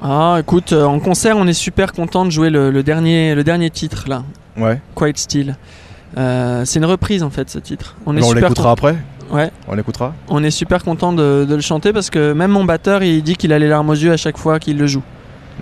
Ah, 0.00 0.36
écoute, 0.38 0.72
en 0.72 1.00
concert, 1.00 1.36
on 1.36 1.48
est 1.48 1.52
super 1.52 1.92
content 1.92 2.24
de 2.24 2.30
jouer 2.30 2.50
le, 2.50 2.70
le 2.70 2.82
dernier, 2.84 3.34
le 3.34 3.42
dernier 3.42 3.70
titre 3.70 4.04
là, 4.06 4.22
Ouais. 4.56 4.80
Quiet 4.94 5.12
Still. 5.16 5.56
Euh, 6.16 6.64
c'est 6.64 6.78
une 6.78 6.84
reprise 6.84 7.22
en 7.24 7.30
fait 7.30 7.50
ce 7.50 7.58
titre. 7.58 7.96
On 8.06 8.16
est 8.16 8.22
on 8.22 8.32
l'écoutera 8.32 8.70
après? 8.70 8.96
Ouais, 9.30 9.50
On 9.66 9.74
l'écoutera? 9.74 10.14
On 10.28 10.44
est 10.44 10.52
super 10.52 10.84
content 10.84 11.12
de, 11.12 11.44
de 11.48 11.54
le 11.56 11.60
chanter 11.60 11.92
parce 11.92 12.10
que 12.10 12.32
même 12.32 12.52
mon 12.52 12.64
batteur 12.64 13.02
il 13.02 13.22
dit 13.24 13.34
qu'il 13.34 13.52
a 13.52 13.58
les 13.58 13.66
larmes 13.68 13.90
aux 13.90 13.94
yeux 13.94 14.12
à 14.12 14.16
chaque 14.16 14.38
fois 14.38 14.60
qu'il 14.60 14.78
le 14.78 14.86
joue. 14.86 15.02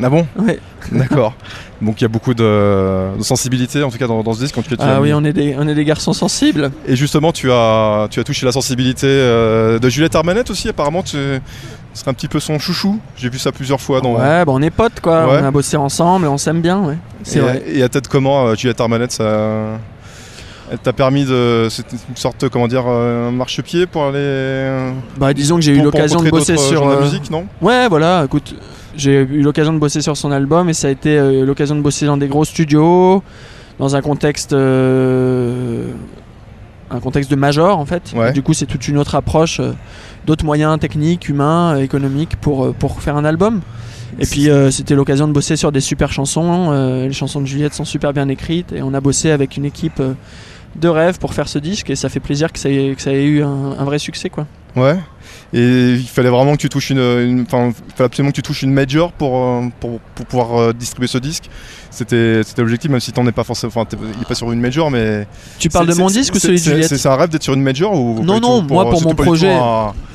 Ah 0.03 0.09
bon? 0.09 0.27
Ouais. 0.37 0.59
D'accord. 0.91 1.35
Donc 1.81 2.01
il 2.01 2.03
y 2.03 2.05
a 2.05 2.09
beaucoup 2.09 2.35
de, 2.35 3.17
de 3.17 3.23
sensibilité 3.23 3.83
en 3.83 3.91
tout 3.91 3.99
cas 3.99 4.07
dans, 4.07 4.23
dans 4.23 4.33
ce 4.33 4.41
disque. 4.41 4.59
En 4.59 4.63
tout 4.63 4.71
cas, 4.71 4.77
tu 4.77 4.83
Ah 4.85 5.01
oui, 5.01 5.09
mis. 5.09 5.15
on 5.15 5.25
est 5.25 5.33
des, 5.33 5.55
on 5.59 5.69
est 5.69 5.75
des 5.75 5.85
garçons 5.85 6.13
sensibles. 6.13 6.71
Et 6.87 6.97
justement, 6.97 7.33
tu 7.33 7.51
as, 7.53 8.09
tu 8.11 8.21
as 8.21 8.25
touché 8.25 8.45
la 8.47 8.53
sensibilité 8.53 9.07
euh, 9.07 9.79
de 9.79 9.89
Juliette 9.89 10.15
Armanet 10.17 10.51
aussi. 10.51 10.69
Apparemment, 10.69 11.03
tu 11.03 11.17
serais 11.95 12.11
un 12.11 12.15
petit 12.15 12.29
peu 12.29 12.41
son 12.41 12.59
chouchou. 12.59 12.99
J'ai 13.17 13.29
vu 13.29 13.39
ça 13.39 13.53
plusieurs 13.53 13.81
fois. 13.81 14.01
Dans, 14.01 14.15
Ouais, 14.15 14.45
bah 14.45 14.53
on 14.53 14.63
est 14.63 14.71
potes 14.71 15.01
quoi. 15.01 15.27
Ouais. 15.27 15.39
On 15.43 15.45
a 15.45 15.51
bossé 15.51 15.77
ensemble, 15.77 16.27
on 16.27 16.39
s'aime 16.39 16.61
bien, 16.61 16.81
ouais. 16.81 16.99
C'est 17.23 17.39
et, 17.39 17.43
vrai. 17.43 17.63
Et 17.67 17.83
à 17.83 17.89
tête 17.89 18.09
comment, 18.09 18.47
euh, 18.49 18.55
Juliette 18.57 18.81
Armanet, 18.81 19.11
ça. 19.11 19.79
Elle 20.73 20.79
t'a 20.79 20.95
permis 20.95 21.25
de. 21.27 21.69
C'est 21.71 21.85
une 21.93 22.17
sorte, 22.17 22.49
comment 22.49 22.67
dire, 22.67 22.85
euh, 22.89 23.31
marchepied 23.31 23.87
pour 23.87 24.07
aller. 24.07 24.91
Bah 25.19 25.35
disons 25.35 25.57
que 25.57 25.61
j'ai 25.63 25.73
eu 25.73 25.83
l'occasion 25.83 26.23
de 26.23 26.31
bosser 26.31 26.57
sur. 26.57 26.89
la 26.89 27.01
musique, 27.01 27.31
non? 27.31 27.47
Ouais, 27.61 27.87
voilà, 27.89 28.25
écoute, 28.25 28.55
j'ai 28.97 29.23
eu 29.23 29.43
l'occasion 29.43 29.73
de 29.73 29.79
bosser 29.79 30.01
sur 30.01 30.17
son 30.17 30.31
album 30.33 30.69
et 30.69 30.75
ça 30.75 30.89
a 30.89 30.91
été 30.91 31.19
euh, 31.19 31.45
l'occasion 31.45 31.75
de 31.77 31.81
bosser 31.81 32.07
dans 32.07 32.17
des 32.17 32.29
gros 32.29 32.45
studios, 32.45 33.23
dans 33.79 33.97
un 33.97 34.01
contexte. 34.03 34.53
euh, 34.53 35.91
un 36.91 37.01
contexte 37.01 37.31
de 37.31 37.37
major 37.37 37.79
en 37.79 37.87
fait. 37.87 38.13
Ouais. 38.15 38.33
Du 38.33 38.43
coup, 38.43 38.53
c'est 38.55 38.67
toute 38.67 38.87
une 38.89 38.99
autre 38.99 39.15
approche, 39.15 39.59
euh, 39.59 39.73
d'autres 40.27 40.45
moyens 40.45 40.79
techniques, 40.79 41.29
humains, 41.29 41.77
économiques 41.79 42.37
pour, 42.37 42.73
pour 42.75 43.01
faire 43.01 43.17
un 43.17 43.25
album. 43.25 43.63
Et 44.21 44.27
puis, 44.27 44.49
euh, 44.49 44.71
c'était 44.71 44.95
l'occasion 44.95 45.27
de 45.27 45.33
bosser 45.33 45.57
sur 45.57 45.73
des 45.73 45.81
super 45.81 46.13
chansons. 46.13 46.69
euh, 46.71 47.07
les 47.09 47.13
chansons 47.13 47.41
de 47.41 47.47
Juliette 47.47 47.75
sont 47.75 47.85
super 47.85 48.13
bien 48.13 48.29
écrites 48.29 48.73
et 48.73 48.81
on 48.83 48.95
a 48.95 49.01
bossé 49.01 49.31
avec 49.33 49.57
une 49.57 49.65
équipe 49.65 49.99
euh, 49.99 50.13
de 50.77 50.89
rêve 50.89 51.19
pour 51.19 51.35
faire 51.35 51.49
ce 51.49 51.59
disque 51.59 51.91
et 51.91 51.97
ça 51.97 52.09
fait 52.09 52.21
plaisir 52.21 52.53
que 52.53 52.59
ça 52.61 52.69
ait, 52.69 52.95
que 52.95 53.03
ça 53.03 53.13
ait 53.13 53.25
eu 53.25 53.43
un, 53.43 53.73
un 53.79 53.85
vrai 53.85 53.99
succès 53.99 54.29
quoi. 54.31 54.47
Ouais. 54.77 54.97
Et 55.53 55.93
il 55.95 56.07
fallait 56.09 56.31
vraiment 56.31 56.53
que 56.57 56.61
tu 56.61 56.69
touches 56.69 56.91
une. 56.91 57.45
Enfin, 57.47 57.71
fallait 57.95 58.07
absolument 58.07 58.31
que 58.31 58.37
tu 58.37 58.43
touches 58.43 58.63
une 58.63 58.73
major 58.73 59.13
pour, 59.13 59.37
euh, 59.39 59.63
pour, 59.79 60.01
pour 60.01 60.27
pouvoir 60.27 60.59
euh, 60.61 60.73
distribuer 60.73 61.07
ce 61.07 61.19
disque. 61.19 61.45
C'était 61.91 62.43
c'était 62.45 62.61
l'objectif, 62.63 62.91
même 62.91 62.99
si 62.99 63.13
t'en 63.13 63.25
es 63.29 63.33
pas 63.33 63.45
forcément. 63.45 63.69
Enfin, 63.75 63.85
t'es- 63.85 63.97
il 64.17 64.23
est 64.23 64.27
pas 64.27 64.35
sur 64.35 64.51
une 64.51 64.61
major, 64.61 64.91
mais. 64.91 65.29
Tu 65.61 65.69
parles 65.69 65.87
de 65.87 65.95
mon 65.95 66.09
disque 66.09 66.35
ou 66.35 66.39
celui 66.41 66.59
de 66.59 66.63
Juliette 66.65 66.97
C'est 66.97 67.09
un 67.09 67.15
rêve 67.15 67.29
d'être 67.31 67.45
sur 67.45 67.55
une 67.55 67.63
major 67.63 67.93
ou 67.95 68.21
Non, 68.25 68.41
non, 68.41 68.63
moi, 68.63 68.85
pour 68.91 68.99
c'était 68.99 69.09
mon 69.11 69.15
projet- 69.15 69.57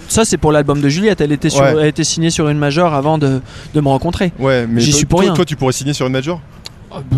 Ça, 0.09 0.25
c'est 0.25 0.37
pour 0.37 0.51
l'album 0.51 0.81
de 0.81 0.89
Juliette. 0.89 1.21
Elle 1.21 1.31
était, 1.31 1.49
sur, 1.51 1.61
Ouais. 1.61 1.73
elle 1.79 1.85
était 1.87 2.03
signée 2.03 2.31
sur 2.31 2.49
une 2.49 2.57
major 2.57 2.93
avant 2.95 3.17
de, 3.19 3.41
de 3.75 3.79
me 3.81 3.87
rencontrer. 3.87 4.33
Ouais, 4.39 4.65
mais 4.67 4.81
J'y 4.81 4.89
toi- 4.89 4.97
suis 4.97 5.05
pour 5.05 5.19
toi, 5.19 5.25
rien. 5.27 5.33
toi, 5.35 5.45
tu 5.45 5.55
pourrais 5.55 5.71
signer 5.71 5.93
sur 5.93 6.07
une 6.07 6.13
major 6.13 6.41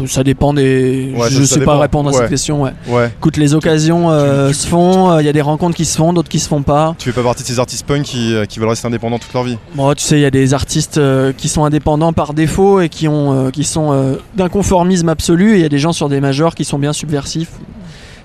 Ça 0.08 0.24
dépend 0.24 0.54
des. 0.54 1.14
Ouais, 1.16 1.30
je 1.30 1.42
ça 1.44 1.54
sais 1.54 1.60
dépend. 1.60 1.74
pas 1.74 1.80
répondre 1.80 2.10
à 2.10 2.12
Ouais. 2.12 2.18
cette 2.20 2.30
question. 2.30 2.64
Ouais. 2.64 2.72
Ouais. 2.88 3.08
Écoute, 3.18 3.38
les 3.38 3.54
occasions 3.54 4.10
euh, 4.12 4.50
tu- 4.50 4.54
se 4.56 4.68
font. 4.68 5.18
Il 5.20 5.26
y 5.26 5.30
a 5.30 5.34
des 5.34 5.42
rencontres 5.42 5.76
qui 5.76 5.86
se 5.86 5.96
font, 5.98 6.12
d'autres 6.14 6.30
qui 6.30 6.40
se 6.40 6.48
font 6.48 6.62
pas. 6.62 6.96
Tu 6.98 7.10
fais 7.12 7.16
pas 7.16 7.24
partie 7.24 7.44
de 7.44 7.48
ces 7.48 7.60
artistes 7.60 7.86
punk 7.86 8.04
qui, 8.04 8.34
euh, 8.34 8.46
qui 8.46 8.60
veulent 8.60 8.70
rester 8.70 8.88
indépendants 8.88 9.20
toute 9.20 9.34
leur 9.34 9.44
vie. 9.44 9.58
Bon, 9.76 9.94
tu 9.94 10.04
sais, 10.04 10.18
il 10.18 10.22
y 10.22 10.26
a 10.26 10.32
des 10.32 10.54
artistes 10.54 10.98
euh, 10.98 11.32
qui 11.32 11.48
sont 11.48 11.64
indépendants 11.64 12.14
par 12.14 12.34
défaut 12.34 12.82
et 12.82 12.90
qui 12.90 13.08
ont, 13.08 13.48
euh, 13.48 13.50
qui 13.50 13.64
sont 13.64 13.92
euh, 13.94 14.16
d'un 14.36 14.50
conformisme 14.50 15.08
absolu. 15.10 15.54
Et 15.54 15.56
il 15.58 15.62
y 15.62 15.66
a 15.66 15.70
des 15.70 15.80
gens 15.80 15.94
sur 15.94 16.10
des 16.10 16.20
majors 16.20 16.54
qui 16.56 16.66
sont 16.66 16.78
bien 16.80 16.94
subversifs. 16.94 17.52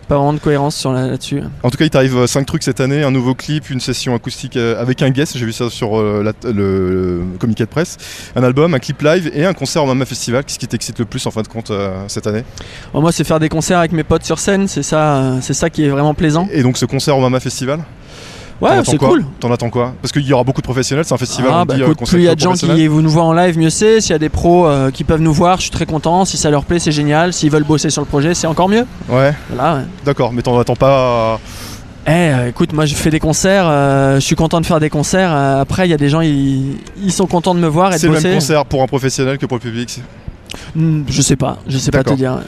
Pas 0.08 0.14
vraiment 0.16 0.32
de 0.34 0.38
cohérence 0.38 0.76
sur 0.76 0.92
là-dessus. 0.92 1.42
En 1.64 1.70
tout 1.70 1.76
cas, 1.76 1.84
il 1.84 1.90
t'arrive 1.90 2.26
5 2.26 2.46
trucs 2.46 2.62
cette 2.62 2.78
année, 2.80 3.02
un 3.02 3.10
nouveau 3.10 3.34
clip, 3.34 3.70
une 3.70 3.80
session 3.80 4.14
acoustique 4.14 4.56
euh, 4.56 4.80
avec 4.80 5.02
un 5.02 5.10
guest, 5.10 5.36
j'ai 5.36 5.44
vu 5.44 5.52
ça 5.52 5.68
sur 5.68 5.98
euh, 5.98 6.22
la- 6.22 6.52
le, 6.52 7.22
communiqué 7.40 7.64
de 7.64 7.68
presse, 7.68 7.96
un 8.36 8.44
album, 8.44 8.72
un 8.74 8.78
clip 8.78 9.02
live 9.02 9.30
et 9.34 9.44
un 9.44 9.52
concert 9.52 9.82
au 9.82 9.86
Mama 9.86 10.04
Festival. 10.04 10.44
Qu'est-ce 10.44 10.60
qui 10.60 10.68
t'excite 10.68 10.98
le 11.00 11.06
plus 11.06 11.26
en 11.26 11.32
fin 11.32 11.42
de 11.42 11.48
compte 11.48 11.72
euh, 11.72 12.04
cette 12.06 12.28
année? 12.28 12.44
Bon, 12.92 13.00
moi, 13.00 13.10
c'est 13.10 13.24
faire 13.24 13.40
des 13.40 13.48
concerts 13.48 13.78
avec 13.80 13.90
mes 13.90 14.04
potes 14.04 14.24
sur 14.24 14.38
scène. 14.38 14.68
C'est 14.68 14.84
ça, 14.84 15.16
euh, 15.16 15.38
c'est 15.42 15.54
ça 15.54 15.70
qui 15.70 15.84
est 15.84 15.88
vraiment 15.88 16.14
plaisant. 16.14 16.48
Et 16.52 16.62
donc 16.62 16.76
ce 16.78 16.86
concert 16.86 17.16
au 17.18 17.20
Mama 17.20 17.40
Festival? 17.40 17.80
Ouais, 18.60 18.70
c'est 18.84 18.96
cool. 18.96 19.24
T'en 19.38 19.52
attends 19.52 19.68
quoi 19.70 19.92
Parce 20.00 20.12
qu'il 20.12 20.22
y 20.26 20.32
aura 20.32 20.42
beaucoup 20.44 20.60
de 20.62 20.66
professionnels, 20.66 21.04
c'est 21.04 21.12
un 21.14 21.18
festival, 21.18 21.50
Ah, 21.52 21.62
on 21.62 21.64
bah, 21.66 21.74
dit, 21.74 21.82
euh, 21.82 21.86
écoute, 21.92 22.08
plus 22.08 22.20
il 22.20 22.24
y 22.24 22.28
a 22.28 22.34
de 22.34 22.40
gens 22.40 22.52
qui 22.54 22.86
vous 22.86 23.02
nous 23.02 23.10
voient 23.10 23.24
en 23.24 23.32
live, 23.34 23.58
mieux 23.58 23.68
c'est. 23.70 24.00
S'il 24.00 24.12
y 24.12 24.14
a 24.14 24.18
des 24.18 24.28
pros 24.30 24.66
euh, 24.66 24.90
qui 24.90 25.04
peuvent 25.04 25.20
nous 25.20 25.32
voir, 25.32 25.56
je 25.58 25.62
suis 25.62 25.70
très 25.70 25.84
content. 25.86 26.24
Si 26.24 26.36
ça 26.38 26.50
leur 26.50 26.64
plaît, 26.64 26.78
c'est 26.78 26.92
génial. 26.92 27.32
S'ils 27.34 27.50
veulent 27.50 27.64
bosser 27.64 27.90
sur 27.90 28.00
le 28.02 28.06
projet, 28.06 28.32
c'est 28.34 28.46
encore 28.46 28.68
mieux. 28.68 28.86
Ouais, 29.10 29.34
Voilà. 29.50 29.74
ouais. 29.76 29.82
d'accord, 30.04 30.32
mais 30.32 30.42
t'en 30.42 30.58
attends 30.58 30.76
pas... 30.76 31.38
Eh, 32.08 32.10
euh, 32.12 32.48
écoute, 32.48 32.72
moi 32.72 32.86
je 32.86 32.94
fais 32.94 33.10
des 33.10 33.18
concerts. 33.18 33.66
euh, 33.66 34.14
je 34.14 34.20
suis 34.20 34.36
content 34.36 34.60
de 34.60 34.66
faire 34.66 34.78
des 34.80 34.90
concerts. 34.90 35.32
euh, 35.32 35.60
après, 35.60 35.88
il 35.88 35.90
y 35.90 35.94
a 35.94 35.96
des 35.96 36.08
gens, 36.08 36.20
ils, 36.20 36.76
ils 37.02 37.12
sont 37.12 37.26
contents 37.26 37.54
de 37.54 37.58
me 37.60 37.66
voir 37.66 37.92
et 37.92 37.98
C'est 37.98 38.06
de 38.06 38.12
le 38.12 38.14
bosser. 38.18 38.28
même 38.28 38.38
concert 38.38 38.64
pour 38.64 38.80
un 38.82 38.86
professionnel 38.86 39.38
que 39.38 39.46
pour 39.46 39.56
le 39.56 39.62
public. 39.62 39.90
c'est- 39.90 40.02
Hmm, 40.76 41.02
je 41.08 41.20
sais 41.20 41.34
pas. 41.36 41.58
Je 41.68 41.76
sais 41.78 41.90
pas 41.90 42.04
te 42.04 42.14
dire. 42.14 42.38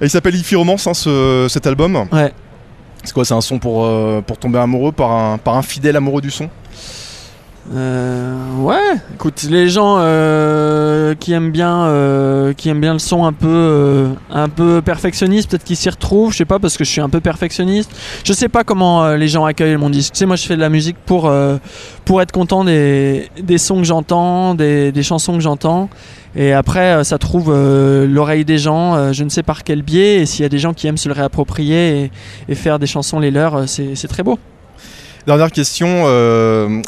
Et 0.00 0.06
il 0.06 0.10
s'appelle 0.10 0.34
Ify 0.34 0.56
Romance, 0.56 0.86
hein, 0.86 0.94
ce- 0.94 1.46
cet 1.50 1.66
album. 1.66 2.06
Ouais. 2.12 2.32
C'est 3.06 3.12
quoi 3.12 3.24
C'est 3.24 3.34
un 3.34 3.40
son 3.40 3.58
pour, 3.58 3.84
euh, 3.84 4.20
pour 4.20 4.36
tomber 4.36 4.58
amoureux 4.58 4.92
par 4.92 5.12
un, 5.12 5.38
par 5.38 5.56
un 5.56 5.62
fidèle 5.62 5.96
amoureux 5.96 6.20
du 6.20 6.30
son? 6.30 6.50
Euh, 7.74 8.56
ouais. 8.58 8.94
Écoute, 9.14 9.44
les 9.48 9.68
gens 9.68 9.96
euh, 9.98 11.14
qui 11.14 11.32
aiment 11.32 11.50
bien, 11.50 11.88
qui 12.56 12.68
aiment 12.68 12.80
bien 12.80 12.92
le 12.92 12.98
son 12.98 13.24
un 13.24 13.32
peu, 13.32 14.08
un 14.30 14.48
peu 14.48 14.82
perfectionniste, 14.82 15.50
peut-être 15.50 15.64
qu'ils 15.64 15.76
s'y 15.76 15.88
retrouvent. 15.88 16.32
Je 16.32 16.38
sais 16.38 16.44
pas 16.44 16.58
parce 16.58 16.76
que 16.76 16.84
je 16.84 16.90
suis 16.90 17.00
un 17.00 17.08
peu 17.08 17.20
perfectionniste. 17.20 17.90
Je 18.24 18.32
sais 18.32 18.48
pas 18.48 18.64
comment 18.64 19.14
les 19.14 19.28
gens 19.28 19.44
accueillent 19.44 19.76
mon 19.76 19.90
disque. 19.90 20.12
Tu 20.12 20.18
sais, 20.18 20.26
moi, 20.26 20.36
je 20.36 20.46
fais 20.46 20.56
de 20.56 20.60
la 20.60 20.68
musique 20.68 20.96
pour, 21.06 21.32
pour 22.04 22.22
être 22.22 22.32
content 22.32 22.64
des, 22.64 23.28
des 23.40 23.58
sons 23.58 23.78
que 23.78 23.84
j'entends, 23.84 24.54
des, 24.54 24.90
des 24.92 25.02
chansons 25.02 25.34
que 25.34 25.40
j'entends. 25.40 25.88
Et 26.36 26.52
après, 26.52 26.96
euh, 26.96 27.04
ça 27.04 27.16
trouve 27.16 27.50
euh, 27.50 28.06
l'oreille 28.06 28.44
des 28.44 28.58
gens, 28.58 28.94
euh, 28.94 29.12
je 29.14 29.24
ne 29.24 29.30
sais 29.30 29.42
par 29.42 29.64
quel 29.64 29.80
biais. 29.82 30.16
Et 30.16 30.26
s'il 30.26 30.42
y 30.42 30.44
a 30.44 30.50
des 30.50 30.58
gens 30.58 30.74
qui 30.74 30.86
aiment 30.86 30.98
se 30.98 31.08
le 31.08 31.14
réapproprier 31.14 32.10
et, 32.48 32.54
faire 32.54 32.78
des 32.78 32.86
chansons 32.86 33.18
les 33.18 33.30
leurs, 33.30 33.68
c'est 33.68 34.08
très 34.08 34.22
beau. 34.22 34.38
Dernière 35.26 35.50
question, 35.50 36.04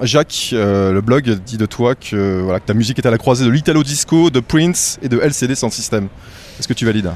Jacques, 0.03 0.51
le 0.53 1.01
blog 1.01 1.39
dit 1.45 1.57
de 1.57 1.67
toi 1.67 1.95
que, 1.95 2.41
voilà, 2.43 2.61
que 2.61 2.67
ta 2.67 2.75
musique 2.75 2.99
est 2.99 3.07
à 3.07 3.11
la 3.11 3.19
croisée 3.19 3.45
de 3.45 3.51
l'Italo 3.51 3.83
Disco, 3.83 4.31
de 4.31 4.39
Prince 4.41 4.99
et 5.03 5.09
de 5.09 5.19
LCD 5.19 5.57
sans 5.57 5.71
système. 5.71 6.09
Est-ce 6.59 6.69
que 6.69 6.75
tu 6.75 6.87
valides? 6.87 7.11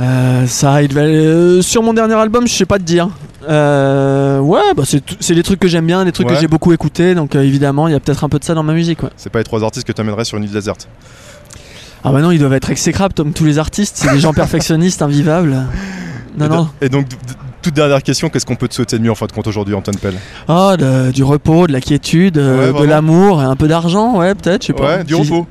Euh, 0.00 0.46
ça, 0.46 0.82
il 0.82 0.96
euh, 0.96 1.60
sur 1.62 1.82
mon 1.82 1.92
dernier 1.92 2.14
album, 2.14 2.46
je 2.46 2.52
sais 2.52 2.66
pas 2.66 2.78
te 2.78 2.84
dire. 2.84 3.08
Euh, 3.48 4.38
ouais, 4.40 4.74
bah 4.76 4.82
c'est 4.86 5.34
des 5.34 5.42
trucs 5.42 5.58
que 5.60 5.68
j'aime 5.68 5.86
bien, 5.86 6.04
des 6.04 6.12
trucs 6.12 6.28
Ouais. 6.28 6.34
que 6.34 6.40
j'ai 6.40 6.48
beaucoup 6.48 6.72
écouté, 6.72 7.14
donc 7.14 7.34
évidemment, 7.34 7.88
il 7.88 7.92
y 7.92 7.94
a 7.94 8.00
peut-être 8.00 8.22
un 8.24 8.28
peu 8.28 8.38
de 8.38 8.44
ça 8.44 8.54
dans 8.54 8.62
ma 8.62 8.74
musique. 8.74 9.02
Ouais. 9.02 9.10
C'est 9.16 9.30
pas 9.30 9.38
les 9.38 9.44
trois 9.44 9.64
artistes 9.64 9.86
que 9.86 9.92
tu 9.92 10.00
amènerais 10.00 10.24
sur 10.24 10.36
une 10.38 10.44
île 10.44 10.52
déserte 10.52 10.86
Ah 12.04 12.12
bah 12.12 12.20
non, 12.20 12.30
ils 12.30 12.38
doivent 12.38 12.52
être 12.52 12.70
exécrables 12.70 13.14
comme 13.14 13.32
tous 13.32 13.44
les 13.44 13.58
artistes, 13.58 13.96
c'est 13.96 14.12
des 14.12 14.20
gens 14.20 14.32
perfectionnistes, 14.34 15.02
invivables. 15.02 15.64
Non, 16.36 16.46
et, 16.46 16.48
non. 16.48 16.68
et 16.82 16.88
donc, 16.88 17.06
toute 17.68 17.74
dernière 17.76 18.02
question, 18.02 18.28
qu'est-ce 18.30 18.46
qu'on 18.46 18.56
peut 18.56 18.68
te 18.68 18.74
souhaiter 18.74 18.98
de 18.98 19.02
mieux 19.02 19.10
en 19.10 19.14
fin 19.14 19.26
de 19.26 19.32
compte 19.32 19.46
aujourd'hui, 19.46 19.74
Antoine 19.74 19.96
Pell? 19.96 20.14
Ah, 20.48 20.76
de- 20.78 21.10
du 21.12 21.22
repos, 21.24 21.66
de 21.66 21.72
la 21.72 21.80
quiétude, 21.80 22.38
euh, 22.38 22.72
Ouais, 22.72 22.80
de 22.80 22.86
l'amour, 22.86 23.40
un 23.40 23.56
peu 23.56 23.68
d'argent, 23.68 24.16
ouais, 24.18 24.34
peut-être, 24.34 24.62
je 24.62 24.66
sais 24.68 24.72
pas. 24.72 24.98
Ouais, 24.98 25.04
du 25.04 25.14
repos. 25.14 25.46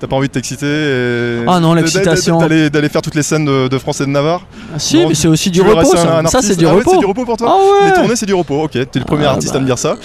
T'as 0.00 0.06
pas 0.08 0.16
envie 0.16 0.26
de 0.28 0.32
t'exciter 0.32 0.66
et- 0.66 1.44
Ah 1.46 1.60
non, 1.60 1.74
l'excitation. 1.74 2.38
D'aller 2.38 2.88
faire 2.88 3.02
toutes 3.02 3.14
les 3.14 3.22
scènes 3.22 3.44
de, 3.44 3.68
de 3.68 3.78
France 3.78 4.00
et 4.00 4.04
de 4.06 4.10
Navarre 4.10 4.42
Ah, 4.74 4.78
si, 4.78 4.98
Non, 4.98 5.08
mais 5.08 5.14
c'est 5.14 5.28
aussi 5.28 5.50
du 5.50 5.62
repos, 5.62 5.78
un- 5.80 5.96
ça. 5.96 6.18
un 6.18 6.26
Ça, 6.26 6.38
artiste 6.38 6.42
c'est 6.54 6.56
du 6.58 6.66
Ah 6.66 6.74
ouais, 6.74 6.82
c'est 6.84 6.98
du 6.98 7.04
repos 7.06 7.24
pour 7.24 7.36
toi 7.36 7.56
Ah 7.82 7.86
Les 7.86 7.92
tournées, 7.94 8.16
c'est 8.16 8.26
du 8.26 8.34
repos, 8.34 8.62
ok. 8.64 8.72
T'es 8.72 8.98
le 8.98 9.04
premier 9.04 9.26
artiste 9.26 9.52
bah. 9.52 9.58
à 9.58 9.60
me 9.60 9.66
dire 9.66 9.78
ça. 9.78 9.96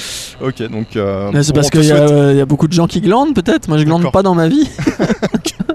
Ok, 0.41 0.61
donc. 0.69 0.95
euh, 0.95 1.31
c'est 1.41 1.53
parce 1.53 1.69
qu'il 1.69 1.83
y, 1.83 1.91
euh, 1.91 2.33
y 2.33 2.41
a 2.41 2.45
beaucoup 2.45 2.67
de 2.67 2.73
gens 2.73 2.87
qui 2.87 3.01
glandent, 3.01 3.33
peut-être. 3.33 3.67
Moi, 3.67 3.77
je 3.79 3.83
glande 3.85 4.11
pas 4.11 4.21
dans 4.23 4.35
ma 4.35 4.47
vie. 4.47 4.69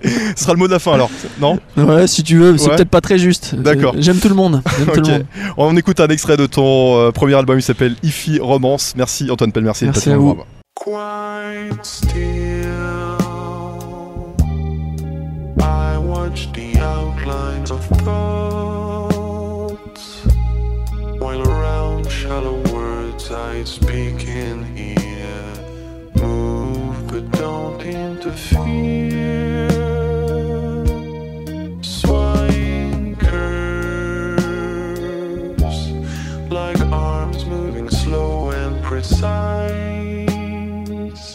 Ce 0.36 0.42
sera 0.44 0.52
le 0.52 0.58
mot 0.58 0.66
de 0.66 0.72
la 0.72 0.78
fin 0.78 0.92
alors, 0.94 1.10
non 1.40 1.58
Ouais, 1.76 2.06
si 2.06 2.22
tu 2.22 2.36
veux, 2.38 2.56
c'est 2.58 2.68
Ouais. 2.70 2.76
peut-être 2.76 2.90
pas 2.90 3.00
très 3.00 3.18
juste. 3.18 3.54
D'accord. 3.54 3.94
J'aime 3.98 4.18
tout 4.18 4.28
le 4.28 4.34
monde. 4.34 4.62
J'aime 4.78 4.86
tout 4.92 5.00
Ok. 5.00 5.06
le 5.06 5.12
monde. 5.12 5.24
On 5.56 5.76
écoute 5.76 6.00
un 6.00 6.08
extrait 6.08 6.36
de 6.36 6.46
ton 6.46 6.98
euh, 6.98 7.10
premier 7.12 7.34
album, 7.34 7.58
il 7.58 7.62
s'appelle 7.62 7.96
Ify 8.02 8.38
Romance. 8.40 8.94
Merci 8.96 9.30
Antoine 9.30 9.52
Pell, 9.52 9.62
merci. 9.64 9.84
Merci 9.84 10.10
à 10.10 10.16
vous. 10.16 10.28
nous 10.28 10.34
voir. 10.34 10.46
quite 10.74 11.84
still. 11.84 12.08
I 15.60 15.96
watch 15.98 16.48
the 16.52 16.76
outlines 16.80 17.70
of 17.70 17.80
thoughts 18.04 19.12
while 21.20 21.40
around 21.48 22.10
shallow 22.10 22.58
words 22.72 23.30
I 23.30 23.62
speak 23.64 24.26
in 24.26 24.64
here. 24.74 25.52
Move 26.16 27.06
but 27.06 27.30
don't 27.38 27.80
interfere. 27.84 29.68
Precise. 39.02 40.28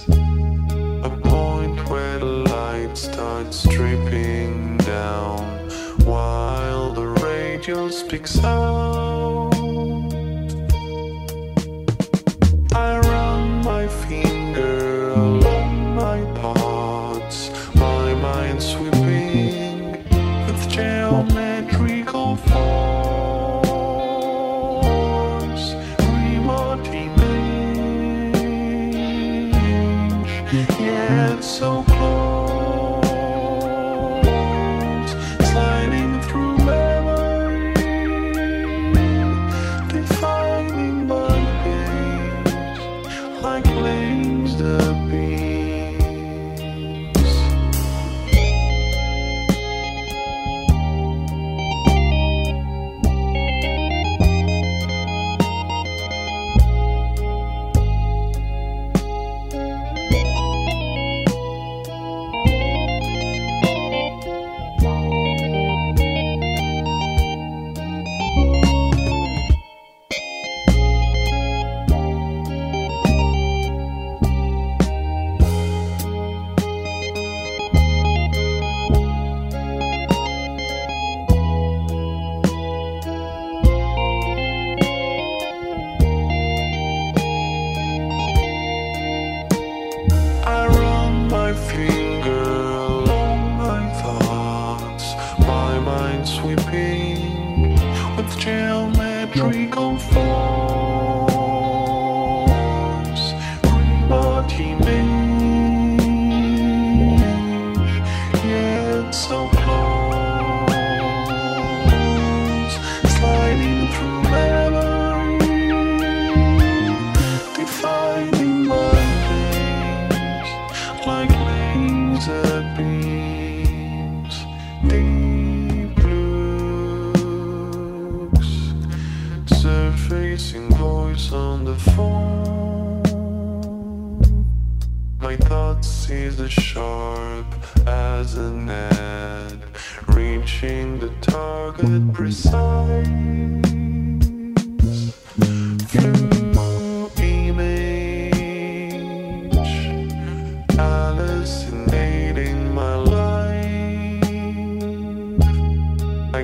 A 0.07 1.11
point 1.21 1.89
where 1.89 2.17
the 2.19 2.25
light 2.25 2.95
starts 2.95 3.67
dripping 3.67 4.77
down 4.77 5.43
while 6.05 6.93
the 6.93 7.05
radio 7.05 7.89
speaks 7.89 8.41
out. 8.41 9.06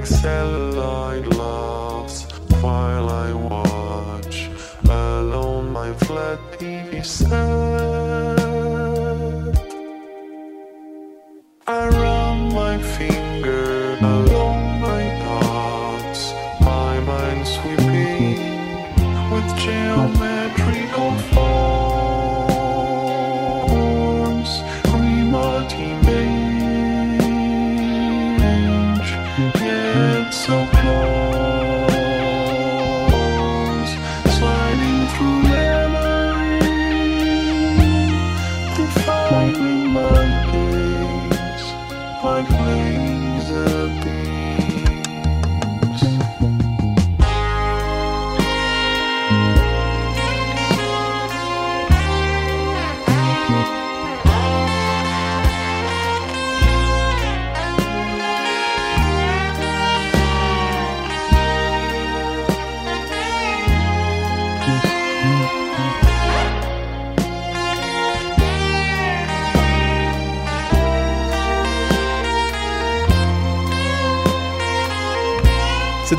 Like 0.04 0.12
satellite 0.12 1.28
loves 1.28 2.26
while 2.62 3.10
I 3.10 3.32
watch 3.32 4.50
alone 4.84 5.72
my 5.72 5.94
flat 5.94 6.40
TV 6.60 7.06
set. 7.06 7.53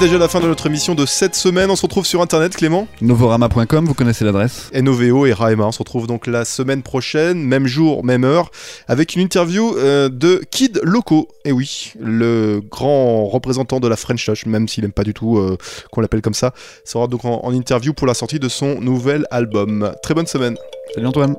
Déjà 0.05 0.19
la 0.19 0.29
fin 0.29 0.41
de 0.41 0.47
notre 0.47 0.67
émission 0.67 0.95
de 0.95 1.07
cette 1.07 1.35
semaine. 1.35 1.71
On 1.71 1.77
se 1.77 1.83
retrouve 1.83 2.05
sur 2.05 2.21
internet, 2.21 2.55
Clément. 2.55 2.87
Novorama.com, 3.01 3.87
vous 3.87 3.95
connaissez 3.95 4.23
l'adresse 4.23 4.71
NOVO 4.75 5.25
et 5.25 5.33
Raema. 5.33 5.65
On 5.65 5.73
se 5.73 5.79
retrouve 5.79 6.07
donc 6.07 6.27
la 6.27 6.45
semaine 6.45 6.83
prochaine, 6.83 7.43
même 7.43 7.67
jour, 7.67 8.05
même 8.05 8.23
heure, 8.25 8.51
avec 8.87 9.15
une 9.15 9.23
interview 9.23 9.75
euh, 9.79 10.11
de 10.11 10.43
Kid 10.51 10.79
Loco. 10.83 11.29
Et 11.47 11.53
oui, 11.53 11.95
le 11.99 12.61
grand 12.71 13.25
représentant 13.25 13.81
de 13.81 13.89
la 13.89 13.97
French 13.97 14.27
Touch, 14.27 14.45
même 14.45 14.69
s'il 14.69 14.85
aime 14.85 14.93
pas 14.93 15.05
du 15.05 15.15
tout 15.15 15.39
euh, 15.39 15.57
qu'on 15.91 16.03
l'appelle 16.03 16.21
comme 16.21 16.35
ça, 16.35 16.53
sera 16.85 17.07
donc 17.07 17.25
en, 17.25 17.41
en 17.43 17.55
interview 17.55 17.95
pour 17.95 18.07
la 18.07 18.13
sortie 18.13 18.39
de 18.39 18.51
son 18.51 18.83
nouvel 18.83 19.27
album. 19.31 19.91
Très 20.03 20.13
bonne 20.13 20.27
semaine. 20.27 20.57
Salut 20.95 21.07
Antoine. 21.07 21.35